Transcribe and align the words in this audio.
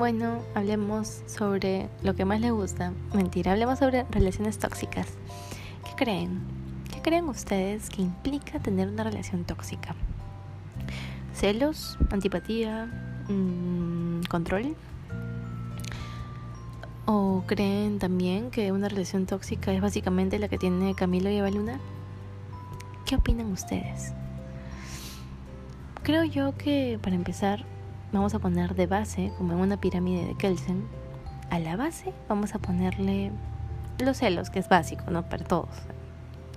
Bueno, 0.00 0.40
hablemos 0.54 1.20
sobre 1.26 1.90
lo 2.02 2.14
que 2.14 2.24
más 2.24 2.40
le 2.40 2.52
gusta. 2.52 2.94
Mentira, 3.12 3.52
hablemos 3.52 3.80
sobre 3.80 4.04
relaciones 4.04 4.58
tóxicas. 4.58 5.06
¿Qué 5.84 5.90
creen? 5.94 6.40
¿Qué 6.90 7.02
creen 7.02 7.28
ustedes 7.28 7.90
que 7.90 8.00
implica 8.00 8.58
tener 8.60 8.88
una 8.88 9.04
relación 9.04 9.44
tóxica? 9.44 9.94
¿Celos? 11.34 11.98
¿Antipatía? 12.10 12.86
Mm, 13.28 14.22
¿Control? 14.30 14.74
¿O 17.04 17.44
creen 17.46 17.98
también 17.98 18.50
que 18.50 18.72
una 18.72 18.88
relación 18.88 19.26
tóxica 19.26 19.70
es 19.70 19.82
básicamente 19.82 20.38
la 20.38 20.48
que 20.48 20.56
tiene 20.56 20.94
Camilo 20.94 21.28
y 21.28 21.36
Evaluna? 21.36 21.78
¿Qué 23.04 23.16
opinan 23.16 23.52
ustedes? 23.52 24.14
Creo 26.02 26.24
yo 26.24 26.56
que 26.56 26.98
para 27.02 27.16
empezar 27.16 27.66
vamos 28.12 28.34
a 28.34 28.38
poner 28.38 28.74
de 28.74 28.86
base, 28.86 29.32
como 29.38 29.52
en 29.52 29.60
una 29.60 29.78
pirámide 29.78 30.26
de 30.26 30.34
Kelsen, 30.34 30.84
a 31.50 31.58
la 31.58 31.76
base 31.76 32.12
vamos 32.28 32.54
a 32.54 32.58
ponerle 32.58 33.32
los 33.98 34.18
celos, 34.18 34.50
que 34.50 34.58
es 34.58 34.68
básico, 34.68 35.10
¿no? 35.10 35.28
Para 35.28 35.44
todos. 35.44 35.68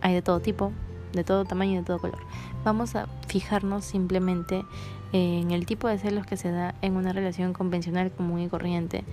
Hay 0.02 0.14
de 0.14 0.22
todo 0.22 0.40
tipo, 0.40 0.72
de 1.14 1.24
todo 1.24 1.46
tamaño 1.46 1.74
y 1.74 1.78
de 1.78 1.84
todo 1.84 2.00
color. 2.00 2.20
Vamos 2.64 2.96
a 2.96 3.08
fijarnos 3.28 3.86
simplemente 3.86 4.64
en 5.12 5.52
el 5.52 5.66
tipo 5.66 5.88
de 5.88 5.98
celos 5.98 6.26
que 6.26 6.38
se 6.38 6.52
da 6.52 6.76
en 6.82 6.96
una 6.96 7.14
relación 7.14 7.54
convencional 7.54 8.12
común 8.12 8.40
y 8.40 8.50
corriente, 8.50 9.04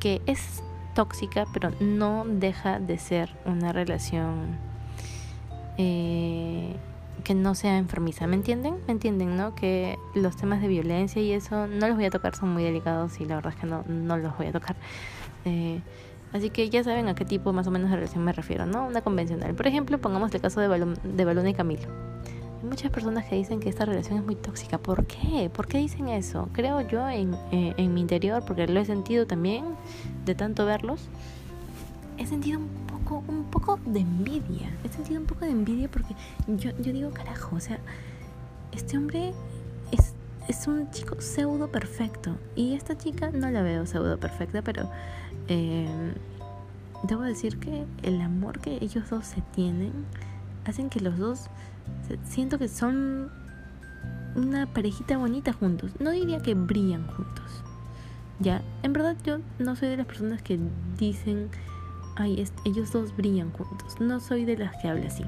que 0.00 0.22
es 0.26 0.62
tóxica, 0.94 1.46
pero 1.52 1.70
no 1.80 2.24
deja 2.26 2.78
de 2.78 2.98
ser 2.98 3.30
una 3.44 3.72
relación 3.72 4.58
eh, 5.78 6.76
que 7.24 7.34
no 7.34 7.54
sea 7.54 7.78
enfermiza. 7.78 8.26
¿Me 8.26 8.36
entienden? 8.36 8.76
¿Me 8.86 8.92
entienden, 8.92 9.36
no? 9.36 9.54
Que 9.54 9.98
los 10.14 10.36
temas 10.36 10.60
de 10.60 10.68
violencia 10.68 11.20
y 11.20 11.32
eso 11.32 11.66
no 11.66 11.88
los 11.88 11.96
voy 11.96 12.04
a 12.04 12.10
tocar, 12.10 12.36
son 12.36 12.52
muy 12.52 12.62
delicados 12.62 13.18
y 13.20 13.24
la 13.24 13.36
verdad 13.36 13.54
es 13.54 13.60
que 13.60 13.66
no, 13.66 13.82
no 13.88 14.16
los 14.18 14.36
voy 14.36 14.46
a 14.46 14.52
tocar. 14.52 14.76
Eh, 15.44 15.80
así 16.32 16.50
que 16.50 16.70
ya 16.70 16.84
saben 16.84 17.08
a 17.08 17.14
qué 17.14 17.24
tipo 17.24 17.52
más 17.52 17.66
o 17.66 17.70
menos 17.70 17.90
de 17.90 17.96
relación 17.96 18.22
me 18.22 18.32
refiero, 18.32 18.66
¿no? 18.66 18.86
Una 18.86 19.00
convencional. 19.00 19.54
Por 19.54 19.66
ejemplo, 19.66 19.98
pongamos 19.98 20.32
el 20.34 20.40
caso 20.40 20.60
de, 20.60 20.68
Balón, 20.68 20.98
de 21.02 21.24
Baluna 21.24 21.50
y 21.50 21.54
Camilo. 21.54 21.88
Hay 22.62 22.68
muchas 22.68 22.90
personas 22.90 23.24
que 23.26 23.36
dicen 23.36 23.58
que 23.58 23.68
esta 23.68 23.84
relación 23.84 24.18
es 24.18 24.24
muy 24.24 24.36
tóxica. 24.36 24.78
¿Por 24.78 25.06
qué? 25.06 25.50
¿Por 25.52 25.66
qué 25.66 25.78
dicen 25.78 26.08
eso? 26.08 26.48
Creo 26.52 26.80
yo 26.82 27.08
en, 27.08 27.34
eh, 27.52 27.74
en 27.76 27.94
mi 27.94 28.02
interior, 28.02 28.44
porque 28.46 28.66
lo 28.66 28.80
he 28.80 28.84
sentido 28.84 29.26
también 29.26 29.64
de 30.24 30.34
tanto 30.34 30.64
verlos, 30.66 31.08
he 32.18 32.26
sentido 32.26 32.58
un 32.58 32.84
un 33.28 33.44
poco 33.50 33.78
de 33.86 34.00
envidia. 34.00 34.70
He 34.84 34.88
sentido 34.88 35.20
un 35.20 35.26
poco 35.26 35.44
de 35.44 35.50
envidia 35.50 35.88
porque 35.90 36.14
yo, 36.46 36.70
yo 36.78 36.92
digo, 36.92 37.10
carajo, 37.10 37.56
o 37.56 37.60
sea, 37.60 37.78
este 38.72 38.96
hombre 38.96 39.32
es, 39.92 40.14
es 40.48 40.66
un 40.66 40.90
chico 40.90 41.20
pseudo 41.20 41.68
perfecto. 41.68 42.36
Y 42.56 42.74
esta 42.74 42.96
chica 42.96 43.30
no 43.30 43.50
la 43.50 43.62
veo 43.62 43.86
pseudo 43.86 44.18
perfecta, 44.18 44.62
pero 44.62 44.90
eh, 45.48 46.14
debo 47.04 47.22
decir 47.22 47.58
que 47.58 47.84
el 48.02 48.20
amor 48.20 48.60
que 48.60 48.78
ellos 48.80 49.10
dos 49.10 49.26
se 49.26 49.42
tienen 49.54 49.92
hacen 50.64 50.88
que 50.88 51.00
los 51.00 51.18
dos 51.18 51.50
siento 52.24 52.58
que 52.58 52.68
son 52.68 53.30
una 54.34 54.66
parejita 54.66 55.18
bonita 55.18 55.52
juntos. 55.52 55.92
No 56.00 56.10
diría 56.10 56.40
que 56.40 56.54
brillan 56.54 57.06
juntos. 57.08 57.44
Ya, 58.40 58.62
en 58.82 58.92
verdad 58.92 59.16
yo 59.24 59.38
no 59.58 59.76
soy 59.76 59.88
de 59.90 59.98
las 59.98 60.06
personas 60.06 60.42
que 60.42 60.58
dicen 60.98 61.50
ay, 62.16 62.44
ellos 62.64 62.92
dos 62.92 63.16
brillan 63.16 63.50
juntos. 63.52 64.00
No 64.00 64.20
soy 64.20 64.44
de 64.44 64.56
las 64.56 64.76
que 64.76 64.88
habla 64.88 65.06
así. 65.06 65.24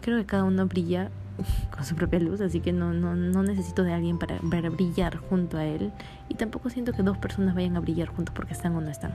Creo 0.00 0.18
que 0.18 0.26
cada 0.26 0.44
uno 0.44 0.66
brilla 0.66 1.10
con 1.74 1.84
su 1.84 1.94
propia 1.94 2.20
luz, 2.20 2.40
así 2.40 2.60
que 2.60 2.72
no, 2.72 2.92
no, 2.92 3.14
no 3.14 3.42
necesito 3.42 3.82
de 3.82 3.92
alguien 3.92 4.18
para 4.18 4.38
ver 4.42 4.70
brillar 4.70 5.16
junto 5.16 5.58
a 5.58 5.64
él. 5.64 5.92
Y 6.28 6.34
tampoco 6.34 6.70
siento 6.70 6.92
que 6.92 7.02
dos 7.02 7.18
personas 7.18 7.54
vayan 7.54 7.76
a 7.76 7.80
brillar 7.80 8.08
juntos 8.08 8.34
porque 8.34 8.52
están 8.52 8.74
o 8.76 8.80
no 8.80 8.90
están. 8.90 9.12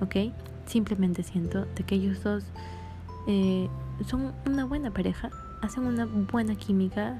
¿Ok? 0.00 0.32
Simplemente 0.66 1.22
siento 1.22 1.64
de 1.64 1.84
que 1.84 1.94
ellos 1.94 2.22
dos 2.22 2.44
eh, 3.26 3.68
son 4.06 4.32
una 4.46 4.64
buena 4.64 4.90
pareja, 4.90 5.30
hacen 5.62 5.84
una 5.84 6.06
buena 6.06 6.54
química, 6.54 7.18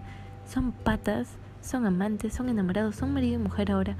son 0.49 0.73
patas, 0.73 1.29
son 1.63 1.87
amantes, 1.87 2.35
son 2.35 2.49
enamorados, 2.49 2.97
son 2.97 3.13
marido 3.13 3.35
y 3.35 3.39
mujer 3.39 3.73
ahora 3.73 3.97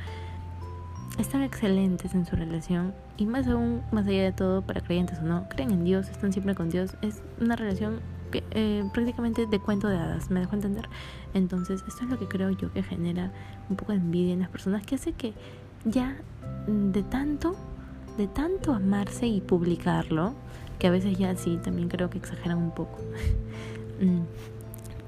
están 1.19 1.43
excelentes 1.43 2.15
en 2.15 2.27
su 2.27 2.37
relación 2.37 2.95
y 3.17 3.27
más 3.27 3.47
aún, 3.47 3.83
más 3.93 4.07
allá 4.07 4.23
de 4.23 4.33
todo, 4.33 4.63
para 4.63 4.81
creyentes 4.81 5.19
o 5.21 5.23
no, 5.23 5.49
creen 5.49 5.71
en 5.71 5.85
Dios, 5.85 6.09
están 6.09 6.33
siempre 6.33 6.55
con 6.55 6.69
Dios, 6.69 6.97
es 7.03 7.23
una 7.41 7.57
relación 7.57 8.01
que, 8.31 8.45
eh, 8.51 8.85
prácticamente 8.93 9.47
de 9.47 9.59
cuento 9.61 9.89
de 9.89 9.97
hadas, 9.97 10.31
me 10.31 10.41
dejo 10.41 10.55
entender. 10.55 10.89
Entonces, 11.33 11.83
esto 11.87 12.05
es 12.05 12.11
lo 12.11 12.19
que 12.19 12.27
creo 12.27 12.51
yo 12.51 12.73
que 12.73 12.83
genera 12.83 13.33
un 13.71 13.77
poco 13.77 13.93
de 13.93 13.99
envidia 13.99 14.35
en 14.35 14.41
las 14.41 14.51
personas, 14.51 14.85
que 14.85 14.97
hace 14.97 15.13
que 15.13 15.33
ya 15.85 16.17
de 16.67 17.03
tanto, 17.03 17.57
de 18.19 18.27
tanto 18.27 18.73
amarse 18.73 19.27
y 19.27 19.41
publicarlo, 19.41 20.35
que 20.79 20.89
a 20.89 20.91
veces 20.91 21.17
ya 21.17 21.35
sí, 21.37 21.59
también 21.63 21.89
creo 21.89 22.11
que 22.11 22.19
exageran 22.19 22.59
un 22.59 22.71
poco. 22.73 22.99
Mm, 23.99 24.25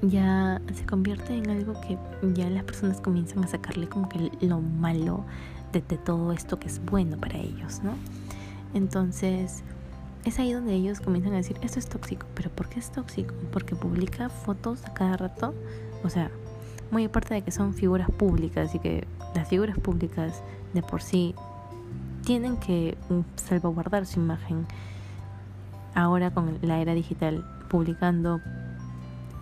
ya 0.01 0.59
se 0.73 0.83
convierte 0.87 1.35
en 1.35 1.47
algo 1.47 1.79
que 1.81 1.95
ya 2.33 2.49
las 2.49 2.63
personas 2.63 2.99
comienzan 3.01 3.43
a 3.43 3.47
sacarle 3.47 3.87
como 3.87 4.09
que 4.09 4.31
lo 4.41 4.61
malo 4.61 5.25
de, 5.71 5.81
todo 5.81 6.31
esto 6.31 6.59
que 6.59 6.67
es 6.67 6.83
bueno 6.83 7.17
para 7.17 7.37
ellos, 7.37 7.81
¿no? 7.83 7.93
Entonces, 8.73 9.63
es 10.25 10.39
ahí 10.39 10.53
donde 10.53 10.73
ellos 10.73 10.99
comienzan 10.99 11.33
a 11.33 11.37
decir, 11.37 11.57
esto 11.61 11.79
es 11.79 11.87
tóxico, 11.87 12.25
pero 12.35 12.49
¿por 12.49 12.69
qué 12.69 12.79
es 12.79 12.91
tóxico? 12.91 13.33
Porque 13.51 13.75
publica 13.75 14.29
fotos 14.29 14.85
a 14.85 14.93
cada 14.93 15.17
rato, 15.17 15.53
o 16.03 16.09
sea, 16.09 16.31
muy 16.91 17.05
aparte 17.05 17.33
de 17.33 17.41
que 17.41 17.51
son 17.51 17.73
figuras 17.73 18.09
públicas 18.11 18.73
y 18.75 18.79
que 18.79 19.07
las 19.35 19.47
figuras 19.47 19.77
públicas 19.77 20.41
de 20.73 20.81
por 20.81 21.01
sí 21.01 21.35
tienen 22.25 22.57
que 22.57 22.97
mm, 23.09 23.19
salvaguardar 23.35 24.05
su 24.05 24.19
imagen 24.19 24.65
ahora 25.95 26.31
con 26.31 26.57
la 26.61 26.79
era 26.79 26.93
digital, 26.93 27.45
publicando 27.69 28.41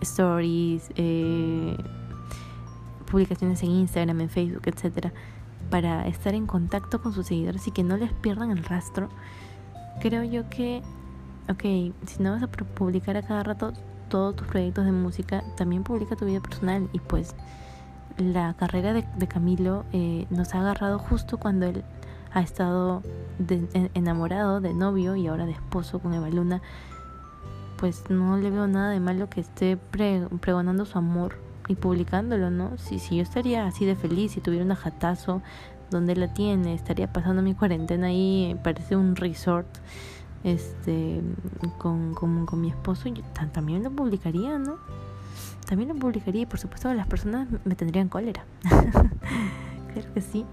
stories, 0.00 0.90
eh, 0.96 1.76
publicaciones 3.10 3.62
en 3.62 3.70
Instagram, 3.70 4.20
en 4.20 4.28
Facebook, 4.30 4.62
etcétera 4.66 5.12
para 5.70 6.06
estar 6.06 6.34
en 6.34 6.46
contacto 6.46 7.00
con 7.00 7.12
sus 7.12 7.26
seguidores 7.26 7.66
y 7.66 7.70
que 7.70 7.82
no 7.82 7.96
les 7.96 8.12
pierdan 8.12 8.50
el 8.50 8.64
rastro, 8.64 9.08
creo 10.00 10.24
yo 10.24 10.48
que, 10.48 10.82
ok, 11.48 11.62
si 12.06 12.22
no 12.22 12.32
vas 12.32 12.42
a 12.42 12.48
publicar 12.48 13.16
a 13.16 13.22
cada 13.22 13.42
rato 13.42 13.72
todos 14.08 14.36
tus 14.36 14.46
proyectos 14.46 14.84
de 14.84 14.92
música, 14.92 15.44
también 15.56 15.84
publica 15.84 16.16
tu 16.16 16.24
vida 16.24 16.40
personal 16.40 16.88
y 16.92 16.98
pues 16.98 17.34
la 18.16 18.54
carrera 18.54 18.92
de, 18.92 19.28
Camilo 19.28 19.84
eh, 19.92 20.26
nos 20.30 20.54
ha 20.54 20.60
agarrado 20.60 20.98
justo 20.98 21.38
cuando 21.38 21.66
él 21.66 21.84
ha 22.32 22.40
estado 22.40 23.02
enamorado 23.94 24.60
de 24.60 24.74
novio 24.74 25.16
y 25.16 25.28
ahora 25.28 25.46
de 25.46 25.52
esposo 25.52 25.98
con 26.00 26.14
Eva 26.14 26.28
Luna, 26.28 26.60
pues 27.78 28.04
no 28.10 28.36
le 28.36 28.50
veo 28.50 28.66
nada 28.66 28.90
de 28.90 29.00
malo 29.00 29.30
que 29.30 29.40
esté 29.40 29.76
pregonando 29.76 30.84
su 30.84 30.98
amor 30.98 31.47
y 31.68 31.74
publicándolo, 31.74 32.50
¿no? 32.50 32.76
Si, 32.78 32.98
si 32.98 33.16
yo 33.16 33.22
estaría 33.22 33.66
así 33.66 33.84
de 33.84 33.94
feliz, 33.94 34.32
si 34.32 34.40
tuviera 34.40 34.64
un 34.64 34.74
jatazo 34.74 35.42
donde 35.90 36.16
la 36.16 36.32
tiene, 36.32 36.74
estaría 36.74 37.12
pasando 37.12 37.42
mi 37.42 37.54
cuarentena 37.54 38.08
ahí, 38.08 38.58
parece 38.64 38.96
un 38.96 39.16
resort, 39.16 39.68
este, 40.44 41.20
con, 41.78 42.14
con, 42.14 42.46
con 42.46 42.60
mi 42.60 42.70
esposo, 42.70 43.08
yo 43.08 43.22
también 43.52 43.82
lo 43.82 43.90
publicaría, 43.90 44.58
¿no? 44.58 44.76
También 45.66 45.90
lo 45.90 45.94
publicaría 45.96 46.42
y 46.42 46.46
por 46.46 46.58
supuesto 46.58 46.92
las 46.94 47.06
personas 47.06 47.48
me 47.64 47.74
tendrían 47.74 48.08
cólera. 48.08 48.44
claro 48.62 50.14
que 50.14 50.20
sí. 50.20 50.46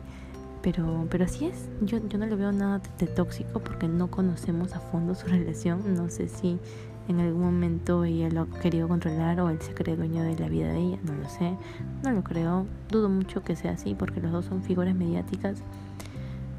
Pero, 0.61 1.07
pero 1.11 1.25
así 1.25 1.45
es, 1.45 1.69
yo, 1.81 1.99
yo 2.09 2.17
no 2.17 2.25
le 2.25 2.35
veo 2.35 2.51
nada 2.51 2.81
de 2.97 3.05
tóxico 3.05 3.59
porque 3.59 3.87
no 3.87 4.09
conocemos 4.09 4.73
a 4.73 4.79
fondo 4.79 5.13
su 5.13 5.27
relación. 5.27 5.95
No 5.95 6.09
sé 6.09 6.27
si 6.27 6.59
en 7.07 7.19
algún 7.19 7.43
momento 7.43 8.03
ella 8.03 8.29
lo 8.29 8.41
ha 8.41 8.49
querido 8.59 8.87
controlar 8.87 9.39
o 9.39 9.49
él 9.49 9.59
se 9.61 9.73
cree 9.73 9.95
dueño 9.95 10.23
de 10.23 10.37
la 10.37 10.49
vida 10.49 10.69
de 10.69 10.79
ella, 10.79 10.97
no 11.03 11.13
lo 11.13 11.29
sé, 11.29 11.55
no 12.03 12.11
lo 12.11 12.23
creo, 12.23 12.65
dudo 12.89 13.09
mucho 13.09 13.43
que 13.43 13.55
sea 13.55 13.71
así 13.71 13.93
porque 13.93 14.19
los 14.21 14.31
dos 14.31 14.45
son 14.45 14.63
figuras 14.63 14.95
mediáticas. 14.95 15.59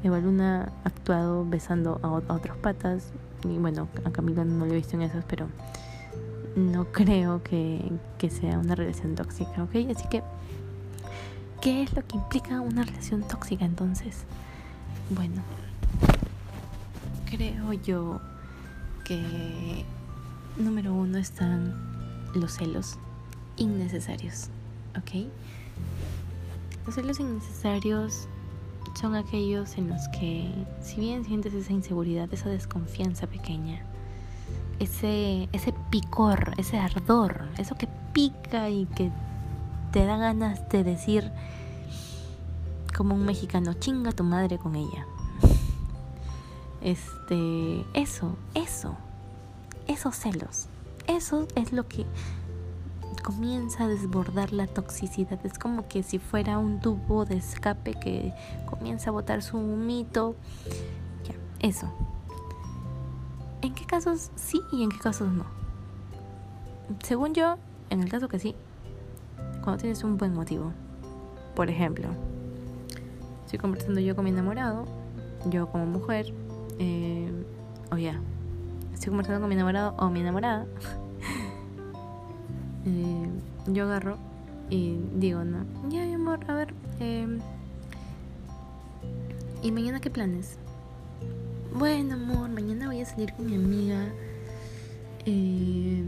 Eva 0.03 0.19
Luna 0.19 0.71
ha 0.83 0.87
actuado 0.87 1.45
besando 1.45 1.99
a, 2.03 2.33
otros 2.33 2.57
patas 2.57 3.11
y 3.43 3.57
bueno, 3.57 3.87
a 4.05 4.11
Camilo 4.11 4.45
no 4.45 4.65
lo 4.65 4.71
he 4.71 4.75
visto 4.77 4.95
en 4.95 5.01
esas, 5.01 5.25
pero 5.25 5.47
no 6.55 6.85
creo 6.91 7.43
que, 7.43 7.91
que 8.17 8.29
sea 8.29 8.57
una 8.57 8.75
relación 8.75 9.15
tóxica, 9.15 9.63
¿ok? 9.63 9.75
Así 9.95 10.07
que, 10.09 10.23
¿qué 11.61 11.83
es 11.83 11.93
lo 11.93 12.05
que 12.05 12.17
implica 12.17 12.61
una 12.61 12.83
relación 12.83 13.27
tóxica 13.27 13.65
entonces? 13.65 14.23
Bueno, 15.09 15.41
creo 17.29 17.73
yo 17.73 18.21
que 19.03 19.85
número 20.57 20.93
uno 20.93 21.17
están 21.17 21.73
los 22.33 22.53
celos 22.53 22.97
innecesarios, 23.57 24.49
¿ok? 24.97 25.27
Los 26.85 26.95
celos 26.95 27.19
innecesarios 27.19 28.27
son 28.99 29.15
aquellos 29.15 29.77
en 29.77 29.89
los 29.89 30.07
que, 30.09 30.49
si 30.81 30.99
bien 30.99 31.23
sientes 31.23 31.53
esa 31.53 31.73
inseguridad, 31.73 32.31
esa 32.33 32.49
desconfianza 32.49 33.27
pequeña, 33.27 33.83
ese, 34.79 35.49
ese 35.51 35.73
picor, 35.91 36.53
ese 36.57 36.77
ardor, 36.77 37.47
eso 37.57 37.75
que 37.75 37.87
pica 38.13 38.69
y 38.69 38.85
que 38.85 39.11
te 39.91 40.05
da 40.05 40.17
ganas 40.17 40.67
de 40.69 40.83
decir, 40.83 41.31
como 42.95 43.15
un 43.15 43.25
mexicano, 43.25 43.73
chinga 43.73 44.11
tu 44.11 44.23
madre 44.23 44.57
con 44.57 44.75
ella. 44.75 45.05
Este, 46.79 47.83
eso, 47.95 48.37
eso, 48.53 48.95
esos 49.87 50.15
celos, 50.15 50.67
eso 51.07 51.47
es 51.55 51.73
lo 51.73 51.87
que 51.87 52.05
comienza 53.23 53.83
a 53.83 53.87
desbordar 53.87 54.53
la 54.53 54.67
toxicidad. 54.67 55.45
Es 55.45 55.59
como 55.59 55.87
que 55.87 56.01
si 56.01 56.17
fuera 56.17 56.57
un 56.57 56.79
tubo 56.79 57.25
de 57.25 57.35
escape 57.35 57.93
que 57.93 58.33
comienza 58.69 59.09
a 59.09 59.13
botar 59.13 59.41
su 59.41 59.57
mito. 59.57 60.35
Ya, 61.25 61.67
eso. 61.67 61.91
¿En 63.61 63.73
qué 63.73 63.85
casos 63.85 64.31
sí 64.35 64.61
y 64.71 64.83
en 64.83 64.89
qué 64.89 64.99
casos 64.99 65.29
no? 65.31 65.45
Según 67.03 67.33
yo, 67.33 67.57
en 67.89 68.01
el 68.01 68.09
caso 68.09 68.29
que 68.29 68.39
sí, 68.39 68.55
cuando 69.61 69.81
tienes 69.81 70.03
un 70.05 70.17
buen 70.17 70.33
motivo. 70.33 70.71
Por 71.53 71.69
ejemplo, 71.69 72.07
estoy 73.43 73.59
conversando 73.59 73.99
yo 73.99 74.15
con 74.15 74.23
mi 74.23 74.31
enamorado, 74.31 74.85
yo 75.49 75.67
como 75.69 75.85
mujer, 75.85 76.33
eh, 76.79 77.29
o 77.91 77.97
ya, 77.97 78.21
estoy 78.97 79.11
conversando 79.11 79.41
con 79.41 79.49
mi 79.49 79.55
enamorado 79.55 79.95
o 79.97 80.09
mi 80.09 80.21
enamorada. 80.21 80.65
Eh, 82.89 83.27
yo 83.73 83.83
agarro 83.83 84.17
y 84.69 84.97
digo, 85.15 85.43
no, 85.43 85.65
ya 85.89 86.05
mi 86.05 86.13
amor, 86.13 86.39
a 86.47 86.53
ver, 86.53 86.73
em, 87.01 87.41
¿y 89.61 89.73
mañana 89.73 89.99
qué 89.99 90.09
planes? 90.09 90.57
Bueno, 91.77 92.13
amor, 92.13 92.49
mañana 92.49 92.87
voy 92.87 93.01
a 93.01 93.05
salir 93.05 93.33
con 93.33 93.45
mi 93.47 93.55
amiga 93.55 94.05
eh, 95.25 96.01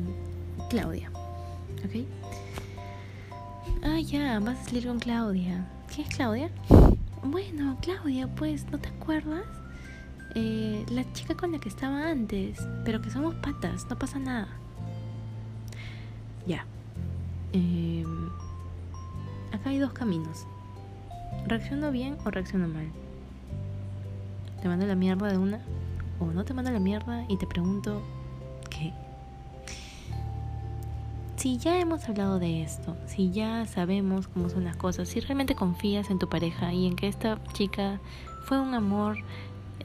Claudia, 0.69 1.11
¿ok? 1.83 2.05
Ah, 3.83 3.99
ya, 3.99 4.39
vas 4.39 4.61
a 4.61 4.63
salir 4.63 4.87
con 4.87 4.99
Claudia. 4.99 5.67
¿Qué 5.93 6.03
es 6.03 6.07
Claudia? 6.15 6.49
Bueno, 7.23 7.75
Claudia, 7.81 8.29
pues, 8.37 8.65
¿no 8.71 8.77
te 8.77 8.87
acuerdas? 8.87 9.58
Eh, 10.35 10.85
la 10.89 11.11
chica 11.13 11.35
con 11.35 11.51
la 11.51 11.59
que 11.59 11.69
estaba 11.69 12.09
antes, 12.09 12.59
pero 12.85 13.01
que 13.01 13.09
somos 13.09 13.35
patas, 13.35 13.87
no 13.89 13.97
pasa 13.97 14.19
nada. 14.19 14.47
Ya. 16.45 16.65
Eh, 17.53 18.05
acá 19.51 19.69
hay 19.71 19.79
dos 19.79 19.93
caminos. 19.93 20.45
¿Reacciono 21.47 21.91
bien 21.91 22.17
o 22.25 22.29
reacciono 22.29 22.67
mal? 22.67 22.87
¿Te 24.61 24.67
mando 24.67 24.85
la 24.85 24.95
mierda 24.95 25.27
de 25.27 25.37
una? 25.37 25.61
¿O 26.19 26.25
no 26.25 26.43
te 26.43 26.53
mando 26.53 26.71
la 26.71 26.79
mierda 26.79 27.25
y 27.27 27.37
te 27.37 27.47
pregunto 27.47 28.01
qué? 28.69 28.93
Si 31.37 31.57
ya 31.57 31.79
hemos 31.79 32.07
hablado 32.09 32.37
de 32.37 32.63
esto, 32.63 32.97
si 33.05 33.31
ya 33.31 33.65
sabemos 33.65 34.27
cómo 34.27 34.49
son 34.49 34.65
las 34.65 34.75
cosas, 34.75 35.07
si 35.07 35.21
realmente 35.21 35.55
confías 35.55 36.09
en 36.09 36.19
tu 36.19 36.27
pareja 36.27 36.73
y 36.73 36.85
en 36.85 36.97
que 36.97 37.07
esta 37.07 37.41
chica 37.53 38.01
fue 38.43 38.59
un 38.59 38.73
amor 38.73 39.15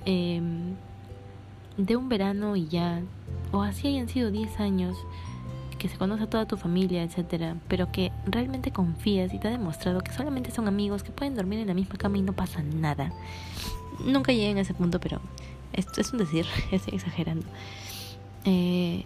eh, 0.05 0.41
de 1.77 1.97
un 1.97 2.09
verano 2.09 2.57
y 2.57 2.69
ya, 2.69 3.03
o 3.53 3.63
así 3.63 3.89
hayan 3.89 4.09
sido 4.09 4.31
10 4.31 4.61
años, 4.61 4.97
que 5.79 5.89
se 5.89 5.99
conoce 5.99 6.25
a 6.25 6.27
toda 6.31 6.47
tu 6.47 6.57
familia, 6.57 7.03
etcétera, 7.03 7.57
pero 7.69 7.93
que 7.93 8.11
realmente 8.27 8.71
confías 8.71 9.35
y 9.35 9.39
te 9.39 9.49
ha 9.49 9.51
demostrado 9.51 10.01
que 10.01 10.13
solamente 10.13 10.51
son 10.51 10.67
amigos, 10.69 11.03
que 11.03 11.13
pueden 11.13 11.35
dormir 11.35 11.59
en 11.61 11.69
la 11.69 11.75
misma 11.75 11.97
cama 11.97 12.17
y 12.19 12.23
no 12.23 12.33
pasa 12.33 12.63
nada. 12.63 13.13
Nunca 14.05 14.33
llegué 14.33 14.59
a 14.59 14.63
ese 14.63 14.75
punto, 14.75 14.99
pero 14.99 15.21
esto 15.73 16.01
es 16.01 16.13
un 16.13 16.19
decir, 16.19 16.47
estoy 16.73 16.95
exagerando. 16.95 17.47
Eh, 18.45 19.05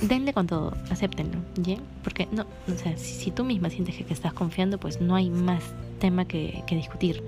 denle 0.00 0.32
con 0.32 0.46
todo, 0.46 0.76
acéptenlo, 0.90 1.38
¿ya? 1.56 1.76
Porque 2.02 2.28
no, 2.30 2.46
o 2.68 2.76
sea, 2.76 2.96
si, 2.96 3.30
tú 3.30 3.44
misma 3.44 3.70
sientes 3.70 3.96
que, 3.96 4.12
estás 4.12 4.32
confiando, 4.32 4.78
pues 4.78 5.00
no 5.00 5.14
hay 5.14 5.30
más 5.30 5.62
tema 5.98 6.24
que, 6.24 6.62
que 6.66 6.76
discutir. 6.76 7.22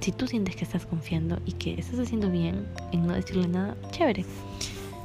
Si 0.00 0.12
tú 0.12 0.26
sientes 0.26 0.56
que 0.56 0.64
estás 0.64 0.86
confiando 0.86 1.38
y 1.44 1.52
que 1.52 1.74
estás 1.74 1.98
haciendo 1.98 2.30
bien 2.30 2.66
en 2.92 3.06
no 3.06 3.14
decirle 3.14 3.48
nada, 3.48 3.76
chévere. 3.90 4.24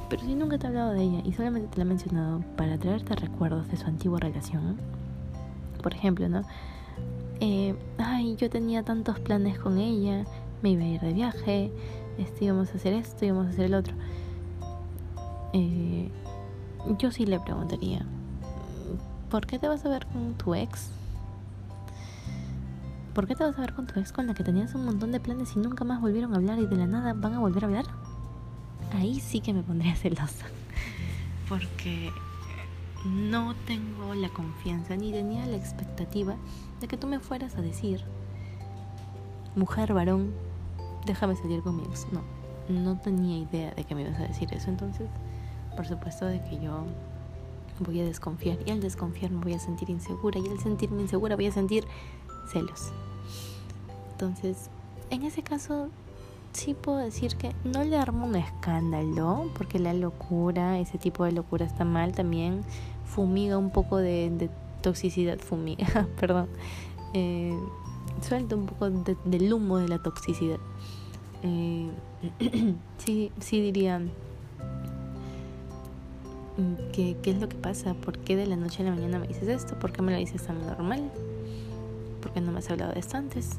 Pero 0.08 0.22
si 0.22 0.34
nunca 0.34 0.58
te 0.58 0.66
he 0.66 0.68
hablado 0.68 0.92
de 0.92 1.02
ella 1.02 1.22
y 1.24 1.32
solamente 1.32 1.68
te 1.68 1.78
la 1.78 1.82
he 1.82 1.86
mencionado 1.86 2.42
para 2.56 2.78
traerte 2.78 3.16
recuerdos 3.16 3.68
de 3.68 3.76
su 3.76 3.86
antigua 3.86 4.20
relación, 4.20 4.76
por 5.82 5.94
ejemplo, 5.94 6.28
¿no? 6.28 6.42
Eh, 7.40 7.74
ay, 7.98 8.36
yo 8.36 8.48
tenía 8.48 8.82
tantos 8.82 9.18
planes 9.20 9.58
con 9.58 9.78
ella, 9.78 10.24
me 10.62 10.70
iba 10.70 10.82
a 10.82 10.86
ir 10.86 11.00
de 11.00 11.12
viaje, 11.12 11.72
este, 12.18 12.44
íbamos 12.44 12.70
a 12.70 12.74
hacer 12.74 12.94
esto, 12.94 13.24
íbamos 13.24 13.46
a 13.46 13.50
hacer 13.50 13.66
el 13.66 13.74
otro. 13.74 13.94
Eh, 15.52 16.08
yo 16.98 17.10
sí 17.10 17.26
le 17.26 17.40
preguntaría, 17.40 18.04
¿por 19.30 19.46
qué 19.46 19.58
te 19.58 19.68
vas 19.68 19.84
a 19.84 19.88
ver 19.88 20.06
con 20.06 20.34
tu 20.34 20.54
ex? 20.54 20.90
¿Por 23.14 23.26
qué 23.26 23.34
te 23.34 23.44
vas 23.44 23.56
a 23.56 23.60
ver 23.60 23.74
con 23.74 23.86
tu 23.86 23.98
ex 24.00 24.12
con 24.12 24.26
la 24.26 24.34
que 24.34 24.42
tenías 24.42 24.74
un 24.74 24.84
montón 24.84 25.12
de 25.12 25.20
planes 25.20 25.54
y 25.54 25.60
nunca 25.60 25.84
más 25.84 26.00
volvieron 26.00 26.32
a 26.34 26.36
hablar 26.36 26.58
y 26.58 26.66
de 26.66 26.76
la 26.76 26.86
nada 26.86 27.14
van 27.14 27.34
a 27.34 27.38
volver 27.38 27.64
a 27.64 27.66
hablar? 27.68 27.84
ahí 28.94 29.20
sí 29.20 29.40
que 29.40 29.52
me 29.52 29.62
pondría 29.62 29.94
celosa. 29.96 30.46
Porque 31.48 32.10
no 33.04 33.54
tengo 33.66 34.14
la 34.14 34.28
confianza 34.30 34.96
ni 34.96 35.12
tenía 35.12 35.46
la 35.46 35.56
expectativa 35.56 36.36
de 36.80 36.88
que 36.88 36.96
tú 36.96 37.06
me 37.06 37.20
fueras 37.20 37.56
a 37.56 37.60
decir, 37.60 38.02
mujer, 39.54 39.92
varón, 39.92 40.32
déjame 41.06 41.36
salir 41.36 41.62
con 41.62 41.76
mi 41.76 41.84
ex. 41.84 42.06
No, 42.12 42.22
no 42.68 42.98
tenía 42.98 43.38
idea 43.38 43.72
de 43.72 43.84
que 43.84 43.94
me 43.94 44.02
ibas 44.02 44.18
a 44.18 44.22
decir 44.22 44.52
eso. 44.52 44.70
Entonces, 44.70 45.08
por 45.76 45.86
supuesto 45.86 46.24
de 46.24 46.42
que 46.42 46.58
yo 46.60 46.84
voy 47.80 48.00
a 48.00 48.04
desconfiar. 48.04 48.58
Y 48.64 48.70
al 48.70 48.80
desconfiar 48.80 49.30
me 49.30 49.42
voy 49.42 49.54
a 49.54 49.58
sentir 49.58 49.90
insegura. 49.90 50.38
Y 50.38 50.48
al 50.48 50.60
sentirme 50.60 51.02
insegura 51.02 51.36
voy 51.36 51.46
a 51.46 51.52
sentir 51.52 51.84
celos. 52.50 52.92
Entonces, 54.12 54.70
en 55.10 55.22
ese 55.22 55.42
caso 55.42 55.88
sí 56.54 56.74
puedo 56.74 56.98
decir 56.98 57.36
que 57.36 57.52
no 57.64 57.84
le 57.84 57.96
armo 57.96 58.26
un 58.26 58.36
escándalo, 58.36 59.50
porque 59.56 59.78
la 59.78 59.92
locura, 59.92 60.78
ese 60.78 60.98
tipo 60.98 61.24
de 61.24 61.32
locura 61.32 61.66
está 61.66 61.84
mal 61.84 62.12
también, 62.12 62.62
fumiga 63.04 63.58
un 63.58 63.70
poco 63.70 63.96
de, 63.98 64.48
toxicidad, 64.80 65.38
fumiga, 65.38 66.06
perdón, 66.20 66.48
eh, 67.12 67.58
suelta 68.20 68.54
un 68.54 68.66
poco 68.66 68.90
del 68.90 69.52
humo 69.52 69.78
de 69.78 69.88
la 69.88 69.98
toxicidad. 70.02 70.58
Eh, 71.42 71.90
sí, 72.98 73.32
sí 73.40 73.60
diría, 73.60 73.98
mm, 73.98 74.10
¿qué, 76.92 77.16
¿qué 77.22 77.30
es 77.30 77.40
lo 77.40 77.48
que 77.48 77.56
pasa? 77.56 77.94
¿Por 77.94 78.18
qué 78.18 78.36
de 78.36 78.46
la 78.46 78.56
noche 78.56 78.82
a 78.82 78.86
la 78.86 78.92
mañana 78.94 79.18
me 79.18 79.26
dices 79.26 79.48
esto? 79.48 79.78
¿Por 79.78 79.92
qué 79.92 80.02
me 80.02 80.12
lo 80.12 80.18
dices 80.18 80.44
tan 80.44 80.64
normal? 80.66 81.10
¿Por 82.34 82.42
qué 82.42 82.46
no 82.48 82.52
me 82.52 82.58
has 82.58 82.68
hablado 82.68 82.92
de 82.92 82.98
esto 82.98 83.16
antes? 83.16 83.50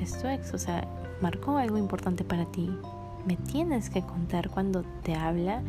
Es 0.00 0.20
tu 0.20 0.26
ex, 0.26 0.52
o 0.54 0.58
sea, 0.58 0.88
marcó 1.20 1.58
algo 1.58 1.78
importante 1.78 2.24
para 2.24 2.46
ti. 2.46 2.68
Me 3.28 3.36
tienes 3.36 3.90
que 3.90 4.02
contar 4.02 4.50
cuando 4.50 4.82
te 5.04 5.14
habla 5.14 5.62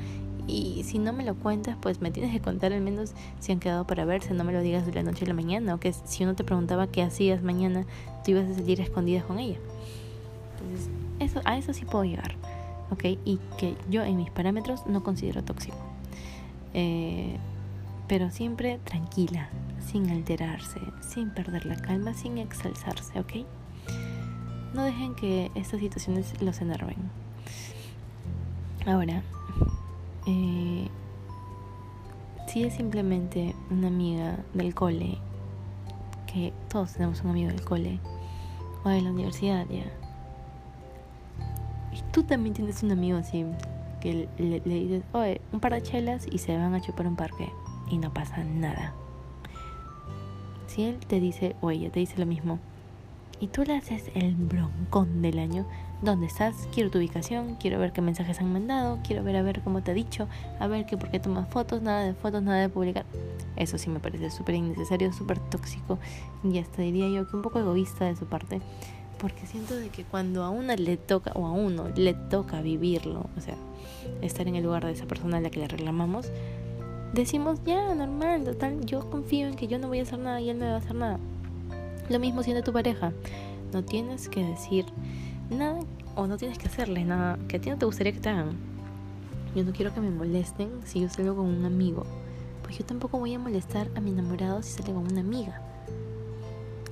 y 0.47 0.81
si 0.83 0.97
no 0.97 1.13
me 1.13 1.23
lo 1.23 1.35
cuentas, 1.35 1.77
pues 1.79 2.01
me 2.01 2.09
tienes 2.09 2.31
que 2.31 2.39
contar 2.39 2.73
al 2.73 2.81
menos 2.81 3.11
si 3.39 3.51
han 3.51 3.59
quedado 3.59 3.85
para 3.85 4.03
verse, 4.05 4.33
no 4.33 4.43
me 4.45 4.51
lo 4.51 4.61
digas 4.61 4.83
de 4.87 4.93
la 4.93 5.03
noche 5.03 5.25
a 5.25 5.27
la 5.27 5.35
mañana, 5.35 5.75
o 5.75 5.79
que 5.79 5.93
si 5.93 6.23
uno 6.23 6.33
te 6.33 6.43
preguntaba 6.43 6.87
qué 6.87 7.03
hacías 7.03 7.43
mañana, 7.43 7.85
tú 8.25 8.31
ibas 8.31 8.49
a 8.49 8.55
salir 8.55 8.81
escondidas 8.81 9.23
con 9.25 9.37
ella. 9.37 9.59
Entonces, 10.57 10.89
eso, 11.19 11.39
a 11.45 11.55
eso 11.59 11.71
sí 11.71 11.85
puedo 11.85 12.03
llegar, 12.03 12.33
¿ok? 12.89 13.03
Y 13.25 13.39
que 13.59 13.75
yo 13.91 14.01
en 14.01 14.17
mis 14.17 14.31
parámetros 14.31 14.87
no 14.87 15.03
considero 15.03 15.43
tóxico. 15.43 15.77
Eh, 16.73 17.37
pero 18.07 18.31
siempre 18.31 18.79
tranquila, 18.83 19.49
sin 19.79 20.09
alterarse, 20.09 20.79
sin 21.01 21.31
perder 21.31 21.65
la 21.65 21.75
calma, 21.75 22.13
sin 22.13 22.37
exalzarse, 22.37 23.19
¿ok? 23.19 23.45
no 24.73 24.83
dejen 24.83 25.13
que 25.15 25.51
estas 25.55 25.79
situaciones 25.79 26.41
los 26.41 26.59
enerven. 26.61 26.97
Ahora, 28.85 29.21
eh, 30.27 30.87
si 32.47 32.63
es 32.63 32.73
simplemente 32.73 33.55
una 33.69 33.87
amiga 33.87 34.39
del 34.53 34.73
cole, 34.73 35.17
que 36.31 36.53
todos 36.69 36.93
tenemos 36.93 37.21
un 37.21 37.29
amigo 37.29 37.49
del 37.49 37.63
cole, 37.63 37.99
o 38.83 38.89
de 38.89 39.01
la 39.01 39.11
universidad 39.11 39.65
ya, 39.69 39.85
y 41.93 42.01
tú 42.11 42.23
también 42.23 42.53
tienes 42.53 42.81
un 42.83 42.91
amigo 42.91 43.17
así, 43.17 43.45
que 44.01 44.27
le, 44.37 44.61
le 44.65 44.73
dices, 44.73 45.03
oye, 45.13 45.39
un 45.53 45.59
par 45.59 45.73
de 45.73 45.81
chelas 45.81 46.25
y 46.29 46.39
se 46.39 46.57
van 46.57 46.73
a 46.73 46.81
chupar 46.81 47.07
un 47.07 47.15
parque, 47.15 47.49
y 47.89 47.97
no 47.97 48.13
pasa 48.13 48.43
nada. 48.43 48.93
Si 50.67 50.83
él 50.83 50.97
te 51.07 51.19
dice, 51.19 51.55
o 51.61 51.71
ella 51.71 51.91
te 51.91 51.99
dice 51.99 52.17
lo 52.17 52.25
mismo, 52.25 52.59
y 53.43 53.47
tú 53.47 53.63
le 53.63 53.75
haces 53.75 54.09
el 54.15 54.35
broncón 54.35 55.21
del 55.21 55.37
año. 55.37 55.65
¿Dónde 56.01 56.27
estás? 56.27 56.67
Quiero 56.73 56.89
tu 56.89 56.97
ubicación, 56.97 57.55
quiero 57.55 57.77
ver 57.77 57.91
qué 57.91 58.01
mensajes 58.01 58.39
han 58.39 58.53
mandado, 58.53 58.99
quiero 59.05 59.21
ver 59.21 59.35
a 59.35 59.41
ver 59.41 59.61
cómo 59.61 59.83
te 59.83 59.91
ha 59.91 59.93
dicho, 59.93 60.29
a 60.59 60.67
ver 60.67 60.85
que 60.85 60.95
por 60.95 61.11
qué 61.11 61.19
tomas 61.19 61.49
fotos, 61.49 61.81
nada 61.81 62.05
de 62.05 62.13
fotos, 62.13 62.41
nada 62.41 62.61
de 62.61 62.69
publicar. 62.69 63.05
Eso 63.57 63.77
sí 63.77 63.89
me 63.89 63.99
parece 63.99 64.31
súper 64.31 64.55
innecesario, 64.55 65.11
súper 65.11 65.39
tóxico 65.39 65.99
y 66.41 66.57
hasta 66.57 66.81
diría 66.81 67.09
yo 67.09 67.27
que 67.29 67.35
un 67.35 67.41
poco 67.41 67.59
egoísta 67.59 68.05
de 68.05 68.15
su 68.15 68.25
parte. 68.27 68.61
Porque 69.17 69.45
siento 69.45 69.75
de 69.75 69.89
que 69.89 70.05
cuando 70.05 70.43
a 70.43 70.49
una 70.49 70.77
le 70.77 70.95
toca, 70.95 71.31
o 71.35 71.45
a 71.45 71.51
uno 71.51 71.89
le 71.95 72.13
toca 72.13 72.61
vivirlo, 72.61 73.29
o 73.37 73.41
sea, 73.41 73.55
estar 74.21 74.47
en 74.47 74.55
el 74.55 74.63
lugar 74.63 74.85
de 74.85 74.93
esa 74.93 75.05
persona 75.05 75.37
a 75.37 75.41
la 75.41 75.49
que 75.49 75.59
le 75.59 75.67
reclamamos, 75.67 76.31
decimos, 77.13 77.59
ya, 77.65 77.93
normal, 77.95 78.43
total, 78.43 78.85
yo 78.85 79.09
confío 79.09 79.47
en 79.47 79.55
que 79.55 79.67
yo 79.67 79.79
no 79.79 79.87
voy 79.87 79.99
a 79.99 80.03
hacer 80.03 80.19
nada 80.19 80.41
y 80.41 80.49
él 80.49 80.59
no 80.59 80.65
va 80.65 80.73
a 80.73 80.77
hacer 80.77 80.95
nada. 80.95 81.19
Lo 82.09 82.19
mismo 82.19 82.43
siendo 82.43 82.63
tu 82.63 82.73
pareja. 82.73 83.13
No 83.71 83.83
tienes 83.83 84.29
que 84.29 84.43
decir 84.43 84.85
nada 85.49 85.79
o 86.15 86.27
no 86.27 86.37
tienes 86.37 86.57
que 86.57 86.67
hacerle 86.67 87.05
nada 87.05 87.39
que 87.47 87.57
a 87.57 87.61
ti 87.61 87.69
no 87.69 87.77
te 87.77 87.85
gustaría 87.85 88.13
que 88.13 88.19
te 88.19 88.29
hagan. 88.29 88.57
Yo 89.55 89.63
no 89.63 89.71
quiero 89.71 89.93
que 89.93 90.01
me 90.01 90.09
molesten 90.09 90.69
si 90.83 91.01
yo 91.01 91.09
salgo 91.09 91.35
con 91.35 91.45
un 91.45 91.65
amigo. 91.65 92.03
Pues 92.63 92.77
yo 92.77 92.85
tampoco 92.85 93.19
voy 93.19 93.33
a 93.33 93.39
molestar 93.39 93.89
a 93.95 94.01
mi 94.01 94.11
enamorado 94.11 94.61
si 94.63 94.71
sale 94.71 94.93
con 94.93 95.11
una 95.11 95.21
amiga. 95.21 95.61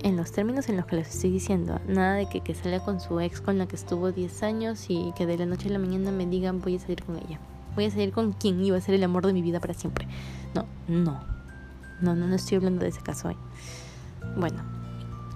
En 0.04 0.18
los 0.18 0.32
términos 0.32 0.70
en 0.70 0.78
los 0.78 0.86
que 0.86 0.96
les 0.96 1.14
estoy 1.14 1.32
diciendo, 1.32 1.80
nada 1.88 2.16
de 2.16 2.28
que, 2.28 2.42
que 2.42 2.56
salga 2.56 2.80
con 2.80 3.00
su 3.00 3.20
ex 3.20 3.42
con 3.42 3.58
la 3.58 3.68
que 3.68 3.76
estuvo 3.76 4.12
10 4.12 4.44
años 4.44 4.86
y 4.90 5.12
que 5.16 5.28
de 5.28 5.38
la 5.38 5.46
noche 5.46 5.70
a 5.70 5.72
la 5.72 5.80
mañana 5.80 6.12
me 6.12 6.26
digan 6.26 6.62
voy 6.62 6.76
a 6.76 6.80
salir 6.80 7.04
con 7.04 7.18
ella. 7.18 7.40
Voy 7.76 7.86
a 7.86 7.92
salir 7.92 8.12
con 8.12 8.34
quien 8.34 8.64
iba 8.64 8.78
a 8.78 8.82
ser 8.82 8.96
el 8.96 9.04
amor 9.04 9.26
de 9.26 9.34
mi 9.34 9.42
vida 9.42 9.60
para 9.60 9.74
siempre. 9.74 10.08
No, 10.54 10.66
no. 10.88 11.22
No, 12.02 12.16
no, 12.16 12.28
no 12.28 12.36
estoy 12.36 12.58
hablando 12.58 12.82
de 12.82 12.90
ese 12.90 13.02
caso 13.02 13.30
hoy. 13.30 13.38
Bueno, 14.36 14.64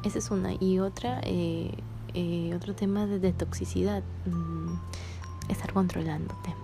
esa 0.03 0.19
es 0.19 0.31
una. 0.31 0.53
Y 0.59 0.79
otra, 0.79 1.21
eh, 1.23 1.71
eh, 2.13 2.53
otro 2.55 2.73
tema 2.73 3.05
de, 3.05 3.33
toxicidad, 3.33 4.03
mm, 4.25 5.51
estar 5.51 5.73
controlándote. 5.73 6.55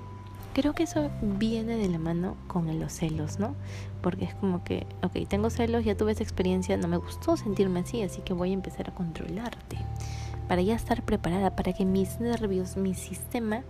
Creo 0.54 0.74
que 0.74 0.84
eso 0.84 1.10
viene 1.22 1.78
de 1.78 1.88
la 1.88 1.98
mano 1.98 2.36
con 2.48 2.80
los 2.80 2.92
celos, 2.92 3.40
¿no? 3.40 3.56
Porque 4.01 4.25
es 4.25 4.36
como 4.36 4.63
que, 4.63 4.86
ok, 5.01 5.28
tengo 5.30 5.50
celos, 5.50 5.86
ya 5.86 5.96
tuve 5.96 6.12
esa 6.12 6.24
experiencia, 6.24 6.75
no 6.75 6.88
me 6.88 6.98
gustó 6.98 7.38
sentirme 7.38 7.82
así, 7.82 8.01
así 8.01 8.22
que 8.22 8.34
voy 8.34 8.51
a 8.51 8.54
empezar 8.54 8.90
a 8.90 8.94
controlarte. 8.94 9.78
Para 10.48 10.62
ya 10.62 10.75
estar 10.75 11.03
preparada, 11.03 11.55
para 11.55 11.74
que 11.74 11.86
mis 11.86 12.19
nervios, 12.19 12.77
mi 12.77 12.93
sistema, 12.93 13.63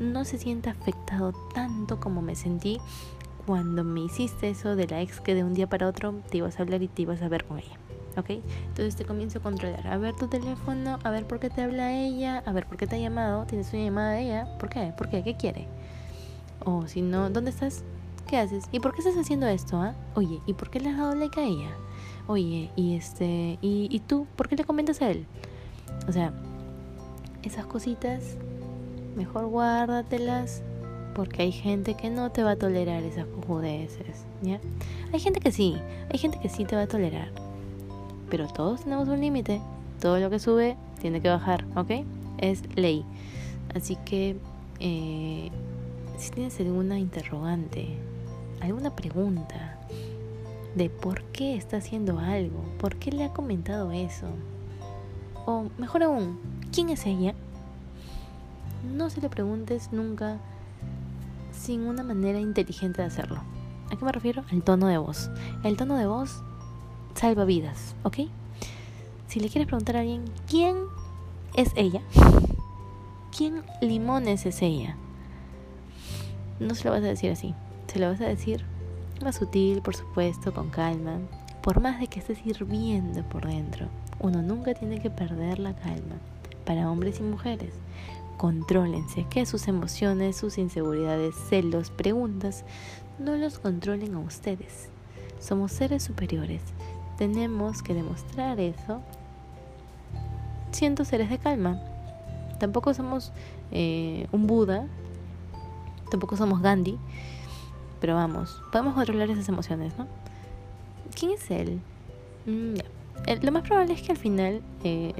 no 0.00 0.24
se 0.24 0.38
sienta 0.38 0.70
afectado 0.70 1.32
tanto 1.54 2.00
como 2.00 2.22
me 2.22 2.34
sentí 2.34 2.78
cuando 3.46 3.84
me 3.84 4.00
hiciste 4.00 4.50
eso 4.50 4.76
de 4.76 4.86
la 4.86 5.00
ex 5.00 5.20
que 5.20 5.34
de 5.34 5.44
un 5.44 5.54
día 5.54 5.68
para 5.68 5.88
otro 5.88 6.14
te 6.30 6.38
ibas 6.38 6.58
a 6.58 6.62
hablar 6.62 6.82
y 6.82 6.88
te 6.88 7.02
ibas 7.02 7.22
a 7.22 7.28
ver 7.28 7.44
con 7.44 7.58
ella. 7.58 7.78
¿ok? 8.18 8.30
Entonces 8.66 8.96
te 8.96 9.04
comienzo 9.04 9.38
a 9.38 9.42
controlar, 9.42 9.86
a 9.86 9.96
ver 9.96 10.14
tu 10.16 10.26
teléfono, 10.26 10.98
a 11.02 11.10
ver 11.10 11.26
por 11.26 11.38
qué 11.38 11.50
te 11.50 11.62
habla 11.62 11.96
ella, 11.96 12.42
a 12.44 12.52
ver 12.52 12.66
por 12.66 12.76
qué 12.76 12.86
te 12.86 12.96
ha 12.96 12.98
llamado, 12.98 13.46
tienes 13.46 13.72
una 13.72 13.84
llamada 13.84 14.10
de 14.12 14.22
ella, 14.22 14.58
¿por 14.58 14.68
qué? 14.68 14.92
¿Por 14.96 15.08
qué? 15.08 15.22
¿Qué 15.22 15.36
quiere? 15.36 15.66
O 16.64 16.86
si 16.86 17.00
no, 17.02 17.30
¿dónde 17.30 17.50
estás? 17.50 17.84
¿Qué 18.26 18.36
haces? 18.36 18.64
¿Y 18.72 18.80
por 18.80 18.92
qué 18.92 18.98
estás 18.98 19.16
haciendo 19.16 19.46
esto? 19.46 19.80
Ah? 19.80 19.94
Oye, 20.14 20.40
¿y 20.46 20.52
por 20.54 20.70
qué 20.70 20.80
le 20.80 20.90
has 20.90 20.98
dado 20.98 21.14
like 21.14 21.40
a 21.40 21.44
ella? 21.44 21.70
Oye, 22.26 22.70
y 22.76 22.96
este, 22.96 23.58
y, 23.62 23.88
y 23.90 24.00
tú, 24.00 24.26
¿por 24.36 24.48
qué 24.48 24.56
le 24.56 24.64
comentas 24.64 25.00
a 25.00 25.10
él? 25.10 25.26
O 26.08 26.12
sea, 26.12 26.32
esas 27.42 27.66
cositas, 27.66 28.36
mejor 29.16 29.46
guárdatelas, 29.46 30.62
porque 31.14 31.42
hay 31.42 31.52
gente 31.52 31.94
que 31.94 32.10
no 32.10 32.30
te 32.30 32.42
va 32.42 32.52
a 32.52 32.56
tolerar 32.56 33.02
esas 33.02 33.26
cojudeces, 33.26 34.24
¿ya? 34.40 34.60
Hay 35.12 35.20
gente 35.20 35.40
que 35.40 35.52
sí, 35.52 35.76
hay 36.10 36.18
gente 36.18 36.38
que 36.40 36.48
sí 36.48 36.64
te 36.64 36.76
va 36.76 36.82
a 36.82 36.86
tolerar, 36.86 37.30
pero 38.30 38.46
todos 38.46 38.82
tenemos 38.82 39.08
un 39.08 39.20
límite. 39.20 39.60
Todo 40.00 40.20
lo 40.20 40.30
que 40.30 40.38
sube 40.38 40.76
tiene 41.00 41.20
que 41.20 41.28
bajar, 41.28 41.64
¿ok? 41.74 41.90
Es 42.38 42.62
ley. 42.76 43.04
Así 43.74 43.96
que 44.04 44.36
eh, 44.78 45.50
si 46.18 46.30
tienes 46.30 46.58
alguna 46.60 46.98
interrogante, 46.98 47.96
alguna 48.60 48.94
pregunta 48.94 49.76
de 50.74 50.88
por 50.88 51.22
qué 51.24 51.56
está 51.56 51.78
haciendo 51.78 52.18
algo, 52.18 52.62
por 52.78 52.96
qué 52.96 53.10
le 53.10 53.24
ha 53.24 53.32
comentado 53.32 53.90
eso, 53.90 54.28
o 55.48 55.64
mejor 55.78 56.02
aún, 56.02 56.38
¿quién 56.74 56.90
es 56.90 57.06
ella? 57.06 57.34
No 58.94 59.08
se 59.08 59.22
le 59.22 59.30
preguntes 59.30 59.92
nunca 59.92 60.36
sin 61.52 61.86
una 61.86 62.02
manera 62.02 62.38
inteligente 62.38 63.00
de 63.00 63.08
hacerlo. 63.08 63.40
¿A 63.90 63.96
qué 63.96 64.04
me 64.04 64.12
refiero? 64.12 64.44
Al 64.52 64.62
tono 64.62 64.88
de 64.88 64.98
voz. 64.98 65.30
El 65.64 65.78
tono 65.78 65.96
de 65.96 66.06
voz 66.06 66.42
salva 67.14 67.46
vidas, 67.46 67.96
¿ok? 68.02 68.18
Si 69.26 69.40
le 69.40 69.48
quieres 69.48 69.66
preguntar 69.66 69.96
a 69.96 70.00
alguien, 70.00 70.24
¿quién 70.46 70.76
es 71.54 71.72
ella? 71.76 72.02
¿Quién 73.36 73.62
limones 73.80 74.44
es 74.44 74.60
ella? 74.60 74.96
No 76.60 76.74
se 76.74 76.84
lo 76.84 76.90
vas 76.90 77.02
a 77.02 77.06
decir 77.06 77.30
así. 77.30 77.54
Se 77.86 77.98
lo 77.98 78.10
vas 78.10 78.20
a 78.20 78.26
decir 78.26 78.66
más 79.24 79.36
sutil, 79.36 79.80
por 79.80 79.96
supuesto, 79.96 80.52
con 80.52 80.68
calma. 80.68 81.20
Por 81.62 81.80
más 81.80 82.00
de 82.00 82.08
que 82.08 82.20
estés 82.20 82.44
hirviendo 82.44 83.22
por 83.24 83.46
dentro, 83.46 83.88
uno 84.20 84.42
nunca 84.42 84.74
tiene 84.74 85.00
que 85.00 85.10
perder 85.10 85.58
la 85.58 85.74
calma. 85.74 86.16
Para 86.64 86.90
hombres 86.90 87.20
y 87.20 87.22
mujeres, 87.22 87.72
contrólense, 88.36 89.26
que 89.30 89.46
sus 89.46 89.68
emociones, 89.68 90.36
sus 90.36 90.58
inseguridades, 90.58 91.34
celos, 91.48 91.90
preguntas, 91.90 92.64
no 93.18 93.36
los 93.36 93.58
controlen 93.58 94.14
a 94.14 94.20
ustedes. 94.20 94.88
Somos 95.40 95.72
seres 95.72 96.02
superiores 96.02 96.62
tenemos 97.18 97.82
que 97.82 97.94
demostrar 97.94 98.60
eso 98.60 99.02
siendo 100.70 101.04
seres 101.04 101.28
de 101.28 101.38
calma. 101.38 101.82
Tampoco 102.60 102.94
somos 102.94 103.32
eh, 103.72 104.28
un 104.30 104.46
Buda, 104.46 104.86
tampoco 106.10 106.36
somos 106.36 106.62
Gandhi, 106.62 106.96
pero 108.00 108.14
vamos, 108.14 108.62
podemos 108.70 108.94
controlar 108.94 109.30
esas 109.30 109.48
emociones, 109.48 109.98
¿no? 109.98 110.06
¿Quién 111.18 111.32
es 111.32 111.50
él? 111.50 111.80
Mm, 112.46 112.78
lo 113.42 113.52
más 113.52 113.62
probable 113.62 113.94
es 113.94 114.02
que 114.02 114.12
al 114.12 114.18
final 114.18 114.60
eh, 114.84 115.12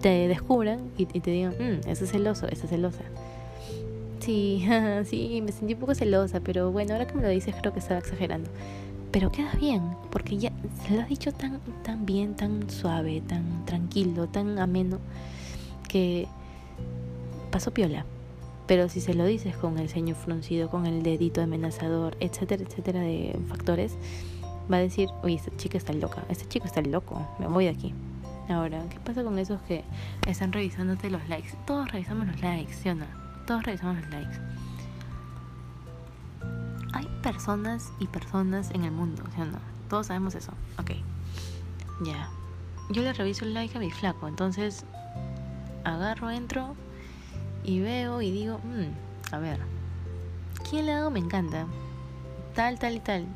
te 0.00 0.28
descubran 0.28 0.90
y, 0.96 1.06
te 1.06 1.30
digan, 1.30 1.52
mm, 1.52 1.88
ese 1.88 2.04
es 2.04 2.10
celoso, 2.10 2.46
esa 2.48 2.64
es 2.64 2.70
celosa. 2.70 3.02
Sí, 4.20 4.66
sí, 5.04 5.40
me 5.42 5.52
sentí 5.52 5.74
un 5.74 5.80
poco 5.80 5.94
celosa, 5.94 6.40
pero 6.40 6.70
bueno, 6.72 6.94
ahora 6.94 7.06
que 7.06 7.14
me 7.14 7.22
lo 7.22 7.28
dices 7.28 7.54
creo 7.60 7.72
que 7.72 7.80
estaba 7.80 8.00
exagerando 8.00 8.50
pero 9.16 9.32
queda 9.32 9.50
bien, 9.58 9.82
porque 10.10 10.36
ya 10.36 10.52
se 10.86 10.94
lo 10.94 11.00
has 11.00 11.08
dicho 11.08 11.32
tan, 11.32 11.58
tan 11.82 12.04
bien, 12.04 12.34
tan 12.34 12.68
suave, 12.68 13.22
tan 13.26 13.64
tranquilo, 13.64 14.26
tan 14.28 14.58
ameno, 14.58 14.98
que 15.88 16.28
pasó 17.50 17.70
piola. 17.70 18.04
Pero 18.66 18.90
si 18.90 19.00
se 19.00 19.14
lo 19.14 19.24
dices 19.24 19.56
con 19.56 19.78
el 19.78 19.88
ceño 19.88 20.14
fruncido, 20.14 20.68
con 20.68 20.84
el 20.84 21.02
dedito 21.02 21.40
amenazador, 21.40 22.14
etcétera, 22.20 22.64
etcétera, 22.64 23.00
de 23.00 23.38
factores, 23.48 23.96
va 24.70 24.78
a 24.78 24.80
decir, 24.80 25.08
oye, 25.22 25.34
esta 25.34 25.56
chica 25.56 25.78
está 25.78 25.92
loca, 25.92 26.24
este 26.28 26.46
chico 26.48 26.66
está 26.66 26.80
loco, 26.82 27.26
me 27.38 27.46
voy 27.46 27.64
de 27.64 27.70
aquí. 27.70 27.94
Ahora, 28.48 28.84
¿qué 28.88 29.00
pasa 29.00 29.24
con 29.24 29.38
esos 29.38 29.60
que 29.62 29.84
están 30.26 30.52
revisándote 30.52 31.10
los 31.10 31.28
likes? 31.28 31.50
Todos 31.66 31.90
revisamos 31.90 32.26
los 32.26 32.40
likes, 32.40 32.72
¿sí 32.74 32.88
o 32.88 32.94
no? 32.94 33.06
Todos 33.46 33.64
revisamos 33.64 33.96
los 33.96 34.10
likes 34.10 34.38
hay 36.96 37.06
personas 37.22 37.92
y 37.98 38.06
personas 38.06 38.70
en 38.70 38.84
el 38.84 38.90
mundo, 38.90 39.22
¿sí 39.34 39.42
o 39.42 39.44
no? 39.44 39.58
Todos 39.90 40.06
sabemos 40.06 40.34
eso. 40.34 40.52
Ok. 40.78 40.92
Ya. 42.04 42.30
Yo 42.90 43.02
le 43.02 43.12
reviso 43.12 43.44
el 43.44 43.52
like 43.52 43.76
a 43.76 43.80
mi 43.80 43.90
flaco, 43.90 44.28
entonces 44.28 44.84
agarro, 45.84 46.30
entro 46.30 46.74
y 47.64 47.80
veo 47.80 48.22
y 48.22 48.30
digo, 48.30 48.60
mmm, 48.64 49.34
a 49.34 49.38
ver, 49.38 49.58
¿quién 50.68 50.86
le 50.86 50.92
ha 50.92 50.96
dado 50.96 51.10
me 51.10 51.18
encanta? 51.18 51.66
Tal, 52.54 52.78
tal 52.78 52.96
y 52.96 53.00
tal. 53.00 53.26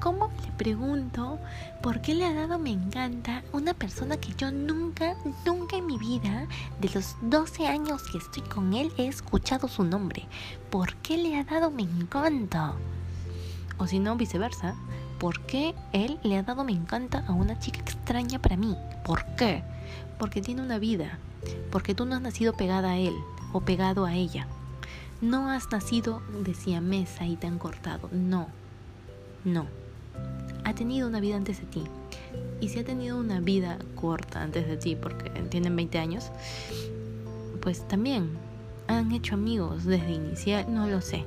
¿Cómo 0.00 0.30
le 0.42 0.50
pregunto 0.52 1.38
por 1.82 2.00
qué 2.00 2.14
le 2.14 2.24
ha 2.24 2.32
dado 2.32 2.58
me 2.58 2.70
encanta 2.70 3.42
una 3.52 3.74
persona 3.74 4.16
que 4.16 4.32
yo 4.34 4.50
nunca, 4.50 5.14
nunca 5.44 5.76
en 5.76 5.84
mi 5.84 5.98
vida, 5.98 6.46
de 6.80 6.88
los 6.94 7.16
12 7.20 7.66
años 7.66 8.04
que 8.10 8.16
estoy 8.16 8.42
con 8.44 8.72
él, 8.72 8.90
he 8.96 9.08
escuchado 9.08 9.68
su 9.68 9.84
nombre? 9.84 10.26
¿Por 10.70 10.94
qué 10.96 11.18
le 11.18 11.38
ha 11.38 11.44
dado 11.44 11.70
me 11.70 11.82
encanta? 11.82 12.72
O 13.76 13.86
si 13.86 13.98
no, 13.98 14.16
viceversa. 14.16 14.74
¿Por 15.18 15.42
qué 15.42 15.74
él 15.92 16.18
le 16.22 16.38
ha 16.38 16.44
dado 16.44 16.64
me 16.64 16.72
encanta 16.72 17.22
a 17.28 17.32
una 17.32 17.58
chica 17.58 17.80
extraña 17.80 18.38
para 18.38 18.56
mí? 18.56 18.78
¿Por 19.04 19.26
qué? 19.36 19.62
Porque 20.18 20.40
tiene 20.40 20.62
una 20.62 20.78
vida. 20.78 21.18
Porque 21.70 21.94
tú 21.94 22.06
no 22.06 22.14
has 22.14 22.22
nacido 22.22 22.54
pegada 22.54 22.92
a 22.92 22.98
él 22.98 23.14
o 23.52 23.60
pegado 23.60 24.06
a 24.06 24.14
ella. 24.14 24.46
No 25.20 25.50
has 25.50 25.70
nacido 25.70 26.22
de 26.42 26.54
siamesa 26.54 27.26
y 27.26 27.36
tan 27.36 27.58
cortado. 27.58 28.08
No. 28.12 28.46
No 29.44 29.79
ha 30.64 30.74
tenido 30.74 31.08
una 31.08 31.20
vida 31.20 31.36
antes 31.36 31.60
de 31.60 31.66
ti. 31.66 31.84
Y 32.60 32.68
si 32.68 32.78
ha 32.78 32.84
tenido 32.84 33.18
una 33.18 33.40
vida 33.40 33.78
corta 33.94 34.42
antes 34.42 34.66
de 34.66 34.76
ti, 34.76 34.96
porque 34.96 35.30
tienen 35.48 35.74
20 35.76 35.98
años, 35.98 36.30
pues 37.60 37.86
también 37.88 38.30
han 38.86 39.12
hecho 39.12 39.34
amigos 39.34 39.84
desde 39.84 40.12
inicial, 40.12 40.66
no 40.68 40.86
lo 40.86 41.00
sé, 41.00 41.24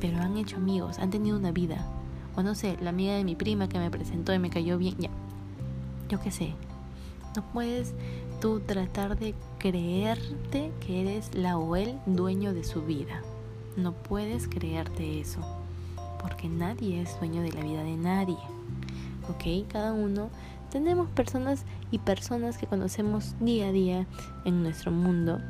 pero 0.00 0.18
han 0.18 0.36
hecho 0.36 0.56
amigos, 0.56 0.98
han 0.98 1.10
tenido 1.10 1.36
una 1.36 1.52
vida. 1.52 1.86
O 2.34 2.42
no 2.42 2.54
sé, 2.54 2.76
la 2.80 2.90
amiga 2.90 3.14
de 3.14 3.24
mi 3.24 3.34
prima 3.34 3.68
que 3.68 3.78
me 3.78 3.90
presentó 3.90 4.32
y 4.32 4.38
me 4.38 4.50
cayó 4.50 4.78
bien, 4.78 4.96
ya. 4.98 5.10
Yo 6.08 6.20
qué 6.20 6.30
sé. 6.30 6.54
No 7.36 7.42
puedes 7.52 7.94
tú 8.40 8.60
tratar 8.60 9.18
de 9.18 9.34
creerte 9.58 10.72
que 10.80 11.02
eres 11.02 11.34
la 11.34 11.58
o 11.58 11.76
el 11.76 11.98
dueño 12.06 12.54
de 12.54 12.64
su 12.64 12.82
vida. 12.82 13.22
No 13.76 13.92
puedes 13.92 14.48
creerte 14.48 15.20
eso 15.20 15.57
porque 16.20 16.48
nadie 16.48 17.02
es 17.02 17.18
dueño 17.18 17.42
de 17.42 17.52
la 17.52 17.62
vida 17.62 17.82
de 17.82 17.96
nadie. 17.96 18.38
¿Ok? 19.28 19.68
Cada 19.70 19.92
uno 19.92 20.30
tenemos 20.70 21.08
personas 21.10 21.64
y 21.90 21.98
personas 21.98 22.58
que 22.58 22.66
conocemos 22.66 23.34
día 23.40 23.68
a 23.68 23.72
día 23.72 24.06
en 24.44 24.62
nuestro 24.62 24.90
mundo. 24.90 25.40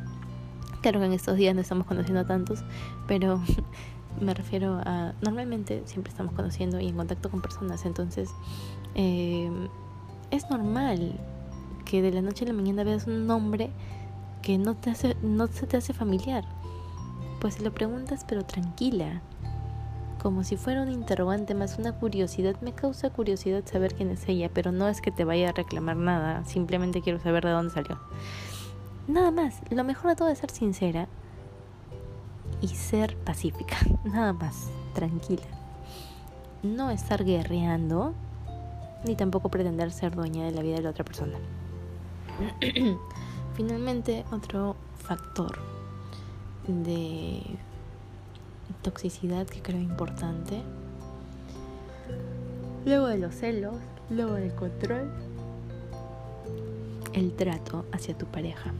Claro 0.82 1.00
que 1.00 1.06
en 1.06 1.12
estos 1.12 1.36
días 1.36 1.54
no 1.54 1.60
estamos 1.60 1.86
conociendo 1.86 2.20
a 2.20 2.24
tantos, 2.24 2.62
pero 3.06 3.42
me 4.20 4.34
refiero 4.34 4.80
a 4.84 5.14
normalmente 5.22 5.82
siempre 5.86 6.10
estamos 6.10 6.34
conociendo 6.34 6.80
y 6.80 6.88
en 6.88 6.96
contacto 6.96 7.30
con 7.30 7.40
personas, 7.42 7.84
entonces 7.84 8.30
eh, 8.94 9.50
es 10.30 10.48
normal 10.50 11.18
que 11.84 12.02
de 12.02 12.12
la 12.12 12.22
noche 12.22 12.44
a 12.44 12.48
la 12.48 12.54
mañana 12.54 12.84
veas 12.84 13.06
un 13.06 13.26
nombre 13.26 13.70
que 14.42 14.58
no, 14.58 14.76
te 14.76 14.90
hace, 14.90 15.16
no 15.22 15.46
se 15.48 15.66
te 15.66 15.76
hace 15.76 15.92
familiar. 15.92 16.44
Pues 17.40 17.60
lo 17.60 17.72
preguntas 17.72 18.24
pero 18.28 18.44
tranquila, 18.44 19.22
como 20.22 20.44
si 20.44 20.56
fuera 20.56 20.82
un 20.82 20.90
interrogante 20.90 21.54
más 21.54 21.78
una 21.78 21.92
curiosidad. 21.92 22.56
Me 22.60 22.72
causa 22.72 23.10
curiosidad 23.10 23.64
saber 23.64 23.94
quién 23.94 24.10
es 24.10 24.28
ella, 24.28 24.50
pero 24.52 24.72
no 24.72 24.88
es 24.88 25.00
que 25.00 25.10
te 25.10 25.24
vaya 25.24 25.50
a 25.50 25.52
reclamar 25.52 25.96
nada, 25.96 26.44
simplemente 26.44 27.02
quiero 27.02 27.20
saber 27.20 27.44
de 27.44 27.50
dónde 27.50 27.72
salió. 27.72 27.98
Nada 29.06 29.30
más, 29.30 29.60
lo 29.70 29.84
mejor 29.84 30.10
de 30.10 30.16
todo 30.16 30.28
es 30.28 30.38
ser 30.38 30.50
sincera 30.50 31.08
y 32.60 32.68
ser 32.68 33.16
pacífica, 33.16 33.76
nada 34.04 34.32
más, 34.32 34.68
tranquila. 34.94 35.46
No 36.62 36.90
estar 36.90 37.24
guerreando, 37.24 38.14
ni 39.04 39.14
tampoco 39.14 39.48
pretender 39.48 39.92
ser 39.92 40.14
dueña 40.14 40.44
de 40.44 40.50
la 40.52 40.62
vida 40.62 40.76
de 40.76 40.82
la 40.82 40.90
otra 40.90 41.04
persona. 41.04 41.38
Finalmente, 43.54 44.24
otro 44.30 44.76
factor 44.96 45.58
de 46.66 47.42
toxicidad 48.82 49.46
que 49.46 49.60
creo 49.62 49.80
importante. 49.80 50.62
Luego 52.84 53.06
de 53.08 53.18
los 53.18 53.34
celos, 53.34 53.76
luego 54.10 54.34
del 54.34 54.54
control, 54.54 55.10
el 57.12 57.32
trato 57.32 57.84
hacia 57.92 58.16
tu 58.16 58.26
pareja. 58.26 58.72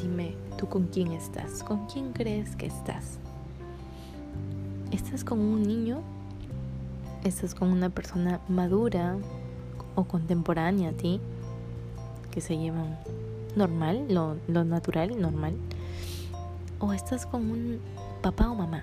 Dime, 0.00 0.34
¿tú 0.56 0.68
con 0.68 0.86
quién 0.86 1.12
estás? 1.12 1.62
¿Con 1.62 1.86
quién 1.86 2.12
crees 2.12 2.56
que 2.56 2.66
estás? 2.66 3.18
¿Estás 4.90 5.22
con 5.22 5.38
un 5.38 5.62
niño? 5.62 6.00
¿Estás 7.24 7.54
con 7.54 7.70
una 7.70 7.90
persona 7.90 8.40
madura 8.48 9.16
o 9.94 10.04
contemporánea 10.04 10.90
a 10.90 10.92
ti? 10.92 11.20
Que 12.30 12.40
se 12.40 12.56
llevan 12.56 12.98
normal, 13.54 14.06
lo, 14.08 14.36
lo 14.48 14.64
natural, 14.64 15.20
normal 15.20 15.54
o 16.82 16.92
estás 16.92 17.24
con 17.26 17.48
un 17.48 17.80
papá 18.22 18.50
o 18.50 18.56
mamá? 18.56 18.82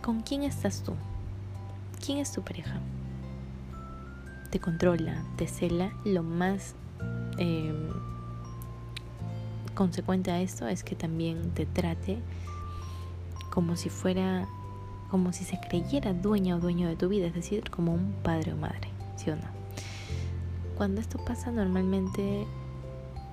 ¿Con 0.00 0.20
quién 0.20 0.44
estás 0.44 0.82
tú? 0.82 0.94
¿Quién 2.04 2.18
es 2.18 2.30
tu 2.32 2.42
pareja? 2.42 2.80
Te 4.50 4.60
controla, 4.60 5.24
te 5.36 5.48
cela. 5.48 5.92
Lo 6.04 6.22
más 6.22 6.74
em, 7.38 7.90
consecuente 9.74 10.30
a 10.30 10.40
esto 10.40 10.68
es 10.68 10.84
que 10.84 10.94
también 10.94 11.50
te 11.50 11.66
trate 11.66 12.18
como 13.52 13.74
si 13.74 13.90
fuera, 13.90 14.46
como 15.10 15.32
si 15.32 15.44
se 15.44 15.58
creyera 15.58 16.12
dueña 16.12 16.56
o 16.56 16.60
dueño 16.60 16.88
de 16.88 16.94
tu 16.94 17.08
vida, 17.08 17.26
es 17.26 17.34
decir, 17.34 17.68
como 17.70 17.92
un 17.92 18.12
padre 18.22 18.52
o 18.52 18.56
madre, 18.56 18.88
¿sí 19.16 19.30
o 19.30 19.36
no? 19.36 19.42
Cuando 20.76 21.00
esto 21.00 21.18
pasa 21.24 21.50
normalmente 21.50 22.46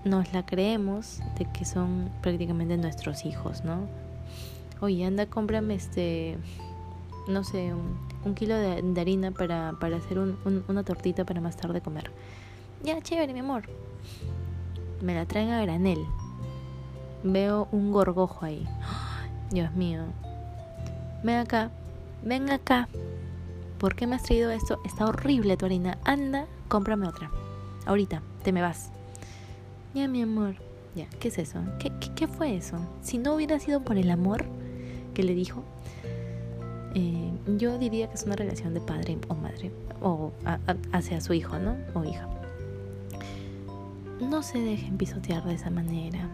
nos 0.06 0.34
la 0.34 0.46
creemos 0.46 1.22
de 1.38 1.46
que 1.46 1.66
son 1.66 2.10
prácticamente 2.22 2.77
nuestros 2.77 3.25
hijos, 3.25 3.63
¿no? 3.63 3.88
Oye, 4.80 5.06
anda, 5.06 5.25
cómprame 5.25 5.75
este, 5.75 6.38
no 7.27 7.44
sé, 7.44 7.74
un, 7.74 8.36
kilo 8.36 8.56
de, 8.56 9.00
harina 9.00 9.32
para, 9.32 9.74
para 9.80 9.98
hacer 9.98 10.20
una 10.20 10.84
tortita 10.84 11.25
para 11.25 11.42
más 11.42 11.56
tarde 11.58 11.82
comer. 11.82 12.12
Ya, 12.84 13.01
chévere, 13.01 13.34
mi 13.34 13.39
amor. 13.39 13.63
Me 15.01 15.16
la 15.16 15.25
traen 15.25 15.50
a 15.50 15.62
granel. 15.62 16.06
Veo 17.24 17.68
un 17.72 17.92
gorgojo 17.92 18.46
ahí. 18.46 18.68
Dios 19.51 19.74
mío. 19.74 20.04
Ven 21.24 21.38
acá, 21.38 21.72
ven 22.24 22.50
acá. 22.51 22.88
¿Por 23.80 23.96
qué 23.96 24.08
me 24.08 24.16
has 24.16 24.24
traído 24.24 24.51
esto? 24.51 24.80
Está 24.86 25.06
horrible 25.06 25.58
tu 25.58 25.66
harina. 25.66 25.98
Anda, 26.04 26.45
cómprame 26.67 27.08
otra. 27.08 27.32
Ahorita, 27.86 28.21
te 28.43 28.52
me 28.52 28.62
vas. 28.62 28.91
Ya, 29.97 30.07
mi 30.07 30.21
amor. 30.21 30.53
Ya, 30.93 31.07
¿qué 31.19 31.29
es 31.29 31.39
eso? 31.39 31.60
¿Qué, 31.79 31.91
qué, 32.15 32.27
fue 32.27 32.55
eso? 32.55 32.77
Si 33.01 33.17
no 33.17 33.33
hubiera 33.33 33.57
sido 33.57 33.81
por 33.81 33.97
el 33.97 34.12
amor 34.12 34.45
que 35.15 35.23
le 35.23 35.33
dijo, 35.33 35.63
eh, 36.93 37.31
yo 37.57 37.79
diría 37.79 38.07
que 38.07 38.13
es 38.13 38.21
una 38.21 38.36
relación 38.36 38.75
de 38.75 38.79
padre 38.79 39.17
o 39.27 39.33
madre, 39.33 39.71
o 39.99 40.31
hacia 40.91 41.19
su 41.19 41.33
hijo, 41.33 41.57
¿no? 41.57 41.77
O 41.95 42.05
hija. 42.05 42.29
No 44.21 44.43
se 44.43 44.60
dejen 44.60 44.99
pisotear 44.99 45.43
de 45.45 45.55
esa 45.55 45.71
manera. 45.71 46.29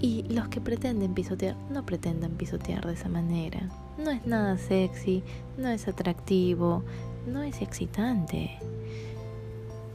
Y 0.00 0.24
los 0.24 0.48
que 0.48 0.60
pretenden 0.60 1.14
pisotear, 1.14 1.54
no 1.70 1.86
pretendan 1.86 2.32
pisotear 2.32 2.84
de 2.84 2.94
esa 2.94 3.08
manera. 3.08 3.68
No 4.04 4.10
es 4.10 4.26
nada 4.26 4.58
sexy, 4.58 5.22
no 5.56 5.68
es 5.68 5.86
atractivo, 5.86 6.82
no 7.28 7.44
es 7.44 7.62
excitante. 7.62 8.58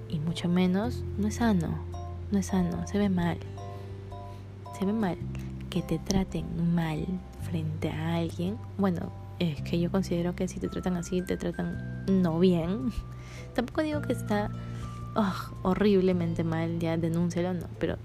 Y 0.08 0.20
mucho 0.20 0.48
menos 0.48 1.04
no 1.18 1.28
es 1.28 1.36
sano 1.36 1.95
no 2.32 2.40
es 2.40 2.48
sano, 2.48 2.86
se 2.88 2.98
ve 2.98 3.10
mal. 3.10 3.38
Se 4.78 4.86
ve 4.86 4.94
mal 4.94 5.18
que 5.70 5.82
te 5.82 6.00
traten 6.00 6.74
mal 6.74 7.06
frente 7.44 7.90
a 7.90 8.16
alguien. 8.16 8.58
Bueno, 8.78 9.12
es 9.40 9.62
que 9.62 9.80
yo 9.80 9.92
considero 9.92 10.36
que 10.36 10.48
si 10.48 10.60
te 10.60 10.70
tratan 10.70 10.96
así, 10.98 11.22
te 11.22 11.38
tratan 11.38 12.06
no 12.08 12.40
bien. 12.40 12.92
Tampoco 13.56 13.82
digo 13.82 14.02
que 14.02 14.14
está 14.14 14.52
horriblemente 15.64 16.44
mal, 16.44 16.80
ya 16.80 16.98
denúncialo, 16.98 17.54
no, 17.54 17.68
pero 17.80 17.98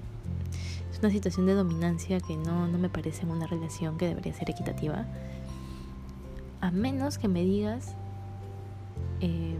es 0.92 0.98
una 1.00 1.10
situación 1.10 1.46
de 1.46 1.54
dominancia 1.54 2.20
que 2.20 2.36
no, 2.36 2.68
no 2.68 2.78
me 2.78 2.88
parece 2.88 3.26
una 3.26 3.46
relación 3.46 3.98
que 3.98 4.06
debería 4.06 4.32
ser 4.32 4.50
equitativa. 4.50 5.06
A 6.60 6.70
menos 6.70 7.18
que 7.18 7.26
me 7.26 7.42
digas, 7.42 7.94
eh, 9.20 9.56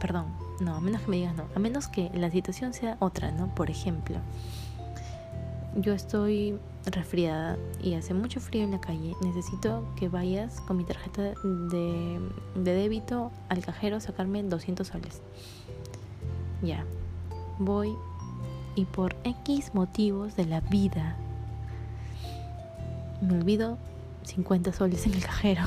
perdón, 0.00 0.26
no, 0.60 0.76
a 0.76 0.80
menos 0.80 1.02
que 1.02 1.10
me 1.10 1.16
digas 1.16 1.34
no. 1.34 1.44
A 1.54 1.58
menos 1.58 1.88
que 1.88 2.10
la 2.14 2.30
situación 2.30 2.72
sea 2.72 2.96
otra, 3.00 3.32
¿no? 3.32 3.54
Por 3.54 3.70
ejemplo, 3.70 4.16
yo 5.76 5.92
estoy 5.92 6.58
resfriada 6.86 7.56
y 7.82 7.94
hace 7.94 8.14
mucho 8.14 8.40
frío 8.40 8.64
en 8.64 8.72
la 8.72 8.80
calle. 8.80 9.14
Necesito 9.22 9.84
que 9.96 10.08
vayas 10.08 10.60
con 10.60 10.76
mi 10.76 10.84
tarjeta 10.84 11.22
de, 11.22 12.20
de 12.54 12.74
débito 12.74 13.32
al 13.48 13.64
cajero 13.64 13.96
a 13.96 14.00
sacarme 14.00 14.42
200 14.42 14.86
soles. 14.86 15.22
Ya. 16.62 16.84
Voy 17.58 17.94
y 18.74 18.84
por 18.84 19.16
X 19.24 19.74
motivos 19.74 20.36
de 20.36 20.46
la 20.46 20.60
vida 20.60 21.16
me 23.20 23.34
olvido 23.34 23.78
50 24.24 24.72
soles 24.72 25.06
en 25.06 25.14
el 25.14 25.24
cajero. 25.24 25.62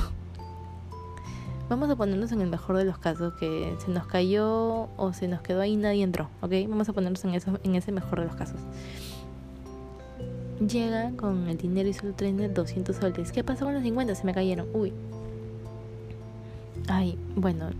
Vamos 1.74 1.90
a 1.90 1.96
ponernos 1.96 2.30
en 2.30 2.40
el 2.40 2.48
mejor 2.48 2.76
de 2.76 2.84
los 2.84 2.98
casos, 2.98 3.34
que 3.34 3.74
se 3.84 3.90
nos 3.90 4.06
cayó 4.06 4.88
o 4.96 5.12
se 5.12 5.26
nos 5.26 5.40
quedó 5.40 5.60
ahí 5.60 5.72
y 5.72 5.76
nadie 5.76 6.04
entró, 6.04 6.30
¿ok? 6.40 6.52
Vamos 6.68 6.88
a 6.88 6.92
ponernos 6.92 7.24
en, 7.24 7.34
eso, 7.34 7.58
en 7.64 7.74
ese 7.74 7.90
mejor 7.90 8.20
de 8.20 8.26
los 8.26 8.36
casos. 8.36 8.60
Llega 10.60 11.10
con 11.16 11.48
el 11.48 11.56
dinero 11.56 11.88
y 11.88 11.92
solo 11.92 12.12
trae 12.12 12.32
200 12.32 12.94
soles. 12.94 13.32
¿Qué 13.32 13.42
pasó 13.42 13.64
con 13.64 13.74
los 13.74 13.82
50? 13.82 14.14
Se 14.14 14.24
me 14.24 14.32
cayeron. 14.32 14.68
Uy. 14.72 14.92
Ay, 16.86 17.18
bueno. 17.34 17.70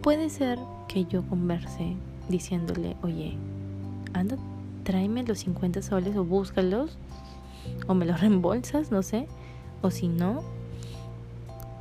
Puede 0.00 0.30
ser 0.30 0.60
que 0.86 1.06
yo 1.06 1.24
converse 1.24 1.96
diciéndole, 2.28 2.96
oye, 3.02 3.36
anda, 4.12 4.36
tráeme 4.84 5.24
los 5.24 5.40
50 5.40 5.82
soles 5.82 6.16
o 6.16 6.24
búscalos 6.24 6.96
o 7.88 7.94
me 7.94 8.06
los 8.06 8.20
reembolsas, 8.20 8.92
no 8.92 9.02
sé. 9.02 9.26
O 9.82 9.90
si 9.90 10.06
no, 10.06 10.53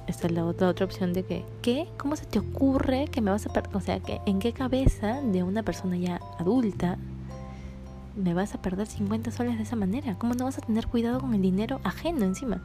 está 0.08 0.30
la 0.30 0.46
otra, 0.46 0.68
otra 0.68 0.86
opción 0.86 1.14
de 1.14 1.24
que, 1.24 1.46
¿qué? 1.62 1.88
¿Cómo 1.98 2.16
se 2.16 2.26
te 2.26 2.40
ocurre 2.40 3.08
que 3.10 3.22
me 3.22 3.32
vas 3.32 3.46
a 3.46 3.54
perder? 3.54 3.76
O 3.76 3.82
sea, 3.82 4.00
que 4.00 4.22
¿en 4.26 4.40
qué 4.40 4.54
cabeza 4.54 5.22
de 5.22 5.44
una 5.44 5.64
persona 5.64 5.98
ya 5.98 6.20
adulta 6.40 6.98
me 8.16 8.34
vas 8.34 8.54
a 8.54 8.62
perder 8.62 8.88
50 8.88 9.32
soles 9.32 9.58
de 9.58 9.64
esa 9.64 9.76
manera? 9.76 10.18
¿Cómo 10.18 10.34
no 10.34 10.46
vas 10.46 10.58
a 10.58 10.62
tener 10.62 10.88
cuidado 10.88 11.20
con 11.20 11.34
el 11.34 11.42
dinero 11.42 11.80
ajeno 11.84 12.26
encima? 12.26 12.62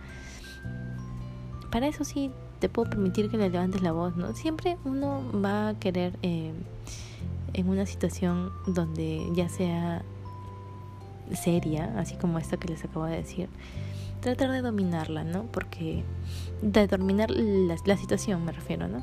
Para 1.70 1.86
eso 1.86 2.04
sí 2.04 2.30
te 2.58 2.68
puedo 2.68 2.90
permitir 2.90 3.30
que 3.30 3.36
le 3.36 3.50
levantes 3.50 3.82
la 3.82 3.92
voz, 3.92 4.16
¿no? 4.16 4.34
Siempre 4.34 4.76
uno 4.84 5.22
va 5.32 5.70
a 5.70 5.74
querer 5.74 6.18
eh, 6.22 6.52
en 7.52 7.68
una 7.68 7.86
situación 7.86 8.50
donde 8.66 9.28
ya 9.34 9.48
sea 9.48 10.02
seria, 11.34 11.92
así 11.98 12.16
como 12.16 12.38
esta 12.38 12.56
que 12.56 12.68
les 12.68 12.84
acabo 12.84 13.04
de 13.04 13.16
decir, 13.16 13.48
tratar 14.20 14.50
de 14.50 14.62
dominarla, 14.62 15.24
¿no? 15.24 15.44
Porque 15.44 16.04
de 16.62 16.86
dominar 16.86 17.30
la, 17.30 17.96
situación 17.96 18.44
me 18.44 18.52
refiero, 18.52 18.88
¿no? 18.88 19.02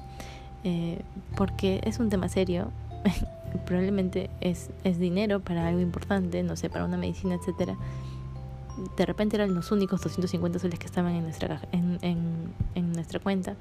Eh, 0.63 1.01
porque 1.35 1.81
es 1.83 1.99
un 1.99 2.09
tema 2.09 2.29
serio, 2.29 2.71
probablemente 3.65 4.29
es, 4.41 4.69
es 4.83 4.99
dinero 4.99 5.39
para 5.39 5.67
algo 5.67 5.79
importante, 5.79 6.41
no 6.43 6.55
sé, 6.55 6.69
para 6.69 6.85
una 6.85 6.97
medicina, 6.97 7.35
etcétera. 7.35 7.75
De 8.97 9.05
repente 9.05 9.37
eran 9.37 9.53
los 9.53 9.71
únicos 9.71 10.01
250 10.01 10.59
soles 10.59 10.79
que 10.79 10.85
estaban 10.85 11.15
en 11.15 11.23
nuestra, 11.23 11.61
en, 11.71 11.97
en, 12.01 12.53
en 12.75 12.91
nuestra 12.91 13.19
cuenta. 13.19 13.55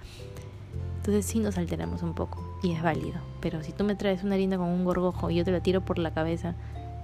Entonces 0.97 1.27
sí 1.27 1.39
nos 1.39 1.59
alteramos 1.59 2.03
un 2.03 2.15
poco 2.15 2.43
y 2.63 2.73
es 2.73 2.83
válido. 2.83 3.21
Pero 3.41 3.63
si 3.63 3.73
tú 3.73 3.85
me 3.85 3.95
traes 3.95 4.25
una 4.25 4.35
harina 4.35 4.57
con 4.57 4.69
un 4.69 4.85
gorgojo 4.85 5.31
y 5.31 5.37
yo 5.37 5.45
te 5.45 5.53
la 5.53 5.61
tiro 5.61 5.83
por 5.83 5.99
la 5.99 6.13
cabeza 6.13 6.55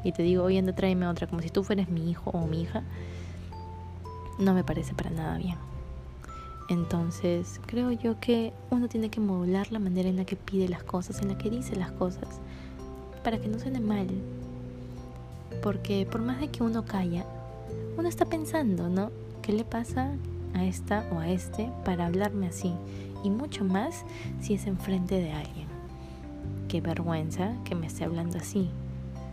y 0.02 0.12
te 0.12 0.22
digo, 0.22 0.44
oye, 0.44 0.58
anda, 0.58 0.74
tráeme 0.74 1.06
otra, 1.06 1.26
como 1.26 1.42
si 1.42 1.50
tú 1.50 1.62
fueras 1.62 1.90
mi 1.90 2.10
hijo 2.10 2.30
o 2.30 2.46
mi 2.46 2.62
hija, 2.62 2.82
no 4.40 4.54
me 4.54 4.64
parece 4.64 4.94
para 4.94 5.10
nada 5.10 5.36
bien. 5.38 5.56
Entonces, 6.70 7.60
creo 7.66 7.90
yo 7.90 8.20
que 8.20 8.52
uno 8.70 8.88
tiene 8.88 9.10
que 9.10 9.18
modular 9.18 9.72
la 9.72 9.80
manera 9.80 10.08
en 10.08 10.14
la 10.14 10.24
que 10.24 10.36
pide 10.36 10.68
las 10.68 10.84
cosas, 10.84 11.20
en 11.20 11.28
la 11.28 11.36
que 11.36 11.50
dice 11.50 11.74
las 11.74 11.90
cosas, 11.90 12.40
para 13.24 13.40
que 13.40 13.48
no 13.48 13.58
suene 13.58 13.80
mal. 13.80 14.06
Porque 15.64 16.06
por 16.08 16.22
más 16.22 16.38
de 16.38 16.46
que 16.46 16.62
uno 16.62 16.84
calla, 16.84 17.26
uno 17.98 18.08
está 18.08 18.24
pensando, 18.24 18.88
¿no? 18.88 19.10
¿Qué 19.42 19.52
le 19.52 19.64
pasa 19.64 20.12
a 20.54 20.64
esta 20.64 21.04
o 21.12 21.18
a 21.18 21.28
este 21.28 21.68
para 21.84 22.06
hablarme 22.06 22.46
así? 22.46 22.72
Y 23.24 23.30
mucho 23.30 23.64
más 23.64 24.04
si 24.40 24.54
es 24.54 24.66
enfrente 24.66 25.16
de 25.16 25.32
alguien. 25.32 25.66
Qué 26.68 26.80
vergüenza 26.80 27.52
que 27.64 27.74
me 27.74 27.88
esté 27.88 28.04
hablando 28.04 28.38
así. 28.38 28.70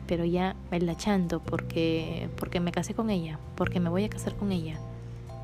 Pero 0.08 0.26
ya 0.26 0.56
lachando 0.72 1.40
porque, 1.40 2.30
porque 2.40 2.60
me 2.60 2.72
casé 2.72 2.96
con 2.96 3.12
ella, 3.12 3.38
porque 3.56 3.80
me 3.80 3.90
voy 3.90 4.06
a 4.06 4.10
casar 4.10 4.36
con 4.36 4.52
ella 4.52 4.80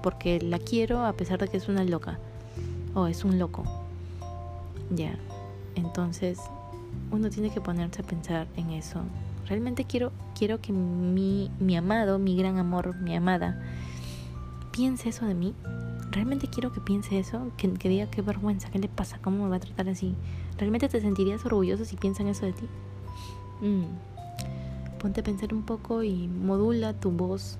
porque 0.04 0.40
la 0.42 0.60
quiero 0.60 1.06
a 1.06 1.14
pesar 1.14 1.40
de 1.40 1.48
que 1.48 1.58
es 1.58 1.70
una 1.70 1.84
loca 1.84 2.20
o 2.94 3.08
es 3.08 3.24
un 3.24 3.40
loco. 3.40 3.64
Ya, 4.92 5.18
entonces 5.76 6.40
uno 7.10 7.30
tiene 7.30 7.50
que 7.50 7.62
ponerse 7.62 8.02
a 8.02 8.06
pensar 8.06 8.48
en 8.58 8.70
eso. 8.72 9.00
Realmente 9.48 9.86
quiero, 9.86 10.12
quiero 10.38 10.62
que 10.62 10.74
mi, 10.74 11.50
mi 11.60 11.76
amado, 11.76 12.20
mi 12.20 12.36
gran 12.38 12.60
amor, 12.60 12.96
mi 12.98 13.16
amada, 13.16 13.62
piense 14.72 15.10
eso 15.10 15.26
de 15.26 15.34
mí. 15.34 15.56
Realmente 16.12 16.48
quiero 16.48 16.72
que 16.72 16.82
piense 16.82 17.18
eso, 17.18 17.52
que, 17.58 17.72
que 17.74 17.90
diga 17.90 18.06
qué 18.08 18.22
vergüenza, 18.22 18.70
qué 18.70 18.80
le 18.80 18.90
pasa, 18.90 19.18
cómo 19.24 19.46
me 19.46 19.50
va 19.50 19.56
a 19.56 19.60
tratar 19.60 19.90
así. 19.90 20.16
¿Realmente 20.58 20.88
te 20.90 21.02
sentirías 21.02 21.46
orgulloso 21.46 21.86
si 21.86 21.96
piensan 21.96 22.28
eso 22.28 22.46
de 22.46 22.54
ti? 22.54 22.66
Mm. 23.62 23.86
Ponte 25.00 25.22
a 25.22 25.24
pensar 25.24 25.54
un 25.54 25.64
poco 25.64 26.04
y 26.04 26.28
modula 26.28 26.94
tu 26.94 27.12
voz 27.12 27.58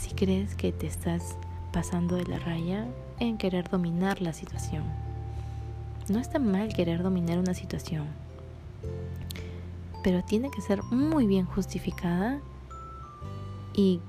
si 0.00 0.12
crees 0.14 0.54
que 0.54 0.72
te 0.72 0.86
estás 0.86 1.36
pasando 1.72 2.16
de 2.16 2.24
la 2.24 2.38
raya 2.38 2.86
en 3.18 3.36
querer 3.36 3.68
dominar 3.68 4.22
la 4.22 4.32
situación. 4.32 4.84
No 6.08 6.18
está 6.18 6.38
mal 6.38 6.72
querer 6.72 7.02
dominar 7.02 7.38
una 7.38 7.52
situación, 7.52 8.06
pero 10.02 10.24
tiene 10.24 10.50
que 10.50 10.62
ser 10.62 10.82
muy 10.84 11.26
bien 11.26 11.44
justificada 11.44 12.40
y 13.74 14.00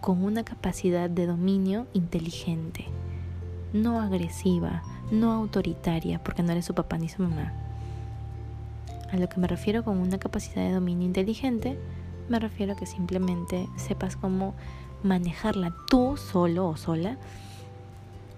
con 0.00 0.24
una 0.24 0.42
capacidad 0.42 1.08
de 1.08 1.26
dominio 1.26 1.86
inteligente, 1.92 2.86
no 3.72 4.00
agresiva, 4.00 4.82
no 5.12 5.30
autoritaria, 5.30 6.20
porque 6.24 6.42
no 6.42 6.50
eres 6.50 6.64
su 6.64 6.74
papá 6.74 6.98
ni 6.98 7.08
su 7.08 7.22
mamá. 7.22 7.52
A 9.12 9.16
lo 9.16 9.28
que 9.28 9.38
me 9.38 9.46
refiero 9.46 9.84
con 9.84 9.98
una 9.98 10.18
capacidad 10.18 10.66
de 10.66 10.72
dominio 10.72 11.06
inteligente, 11.06 11.78
me 12.28 12.40
refiero 12.40 12.72
a 12.72 12.76
que 12.76 12.86
simplemente 12.86 13.68
sepas 13.76 14.16
cómo 14.16 14.54
manejarla 15.02 15.74
tú 15.88 16.16
solo 16.16 16.68
o 16.68 16.76
sola 16.76 17.16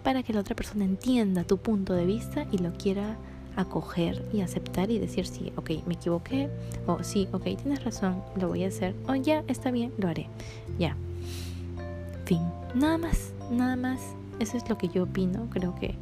para 0.02 0.22
que 0.22 0.32
la 0.32 0.40
otra 0.40 0.56
persona 0.56 0.84
entienda 0.84 1.44
tu 1.44 1.58
punto 1.58 1.94
de 1.94 2.06
vista 2.06 2.46
y 2.50 2.58
lo 2.58 2.72
quiera 2.72 3.16
acoger 3.56 4.24
y 4.32 4.40
aceptar 4.40 4.90
y 4.90 4.98
decir 4.98 5.26
sí, 5.26 5.52
ok, 5.56 5.70
me 5.86 5.94
equivoqué, 5.94 6.48
o 6.86 7.02
sí, 7.02 7.28
ok, 7.32 7.44
tienes 7.44 7.84
razón, 7.84 8.22
lo 8.36 8.48
voy 8.48 8.64
a 8.64 8.68
hacer, 8.68 8.94
o 9.08 9.14
ya, 9.14 9.44
está 9.46 9.70
bien, 9.70 9.92
lo 9.98 10.08
haré, 10.08 10.28
ya. 10.78 10.96
Fin, 12.24 12.40
nada 12.74 12.98
más, 12.98 13.32
nada 13.50 13.76
más, 13.76 14.00
eso 14.38 14.56
es 14.56 14.68
lo 14.68 14.78
que 14.78 14.88
yo 14.88 15.04
opino, 15.04 15.48
creo 15.50 15.74
que 15.74 15.94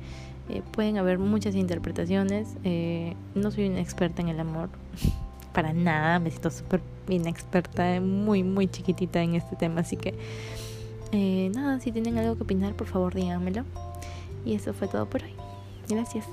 eh, 0.49 0.63
pueden 0.73 0.97
haber 0.97 1.19
muchas 1.19 1.55
interpretaciones, 1.55 2.57
eh, 2.65 3.15
no 3.35 3.51
soy 3.51 3.69
una 3.69 3.81
experta 3.81 4.23
en 4.23 4.29
el 4.29 4.41
amor, 4.41 4.69
para 5.53 5.73
nada, 5.73 6.19
me 6.19 6.31
siento 6.31 6.51
súper 6.51 6.81
inexperta, 7.09 8.01
muy, 8.01 8.43
muy 8.43 8.69
chiquitita 8.69 9.23
en 9.23 9.35
este 9.35 9.57
tema, 9.57 9.81
así 9.81 9.97
que 9.97 10.15
eh, 11.13 11.51
nada, 11.55 11.81
si 11.81 11.93
tienen 11.93 12.19
algo 12.19 12.37
que 12.37 12.45
opinar, 12.45 12.75
por 12.75 12.87
favor 12.87 13.15
díganmelo. 13.15 13.65
Y 14.45 14.55
eso 14.55 14.73
fue 14.73 14.89
todo 14.89 15.07
por 15.07 15.23
hoy. 15.23 15.35
Gracias. 15.89 16.25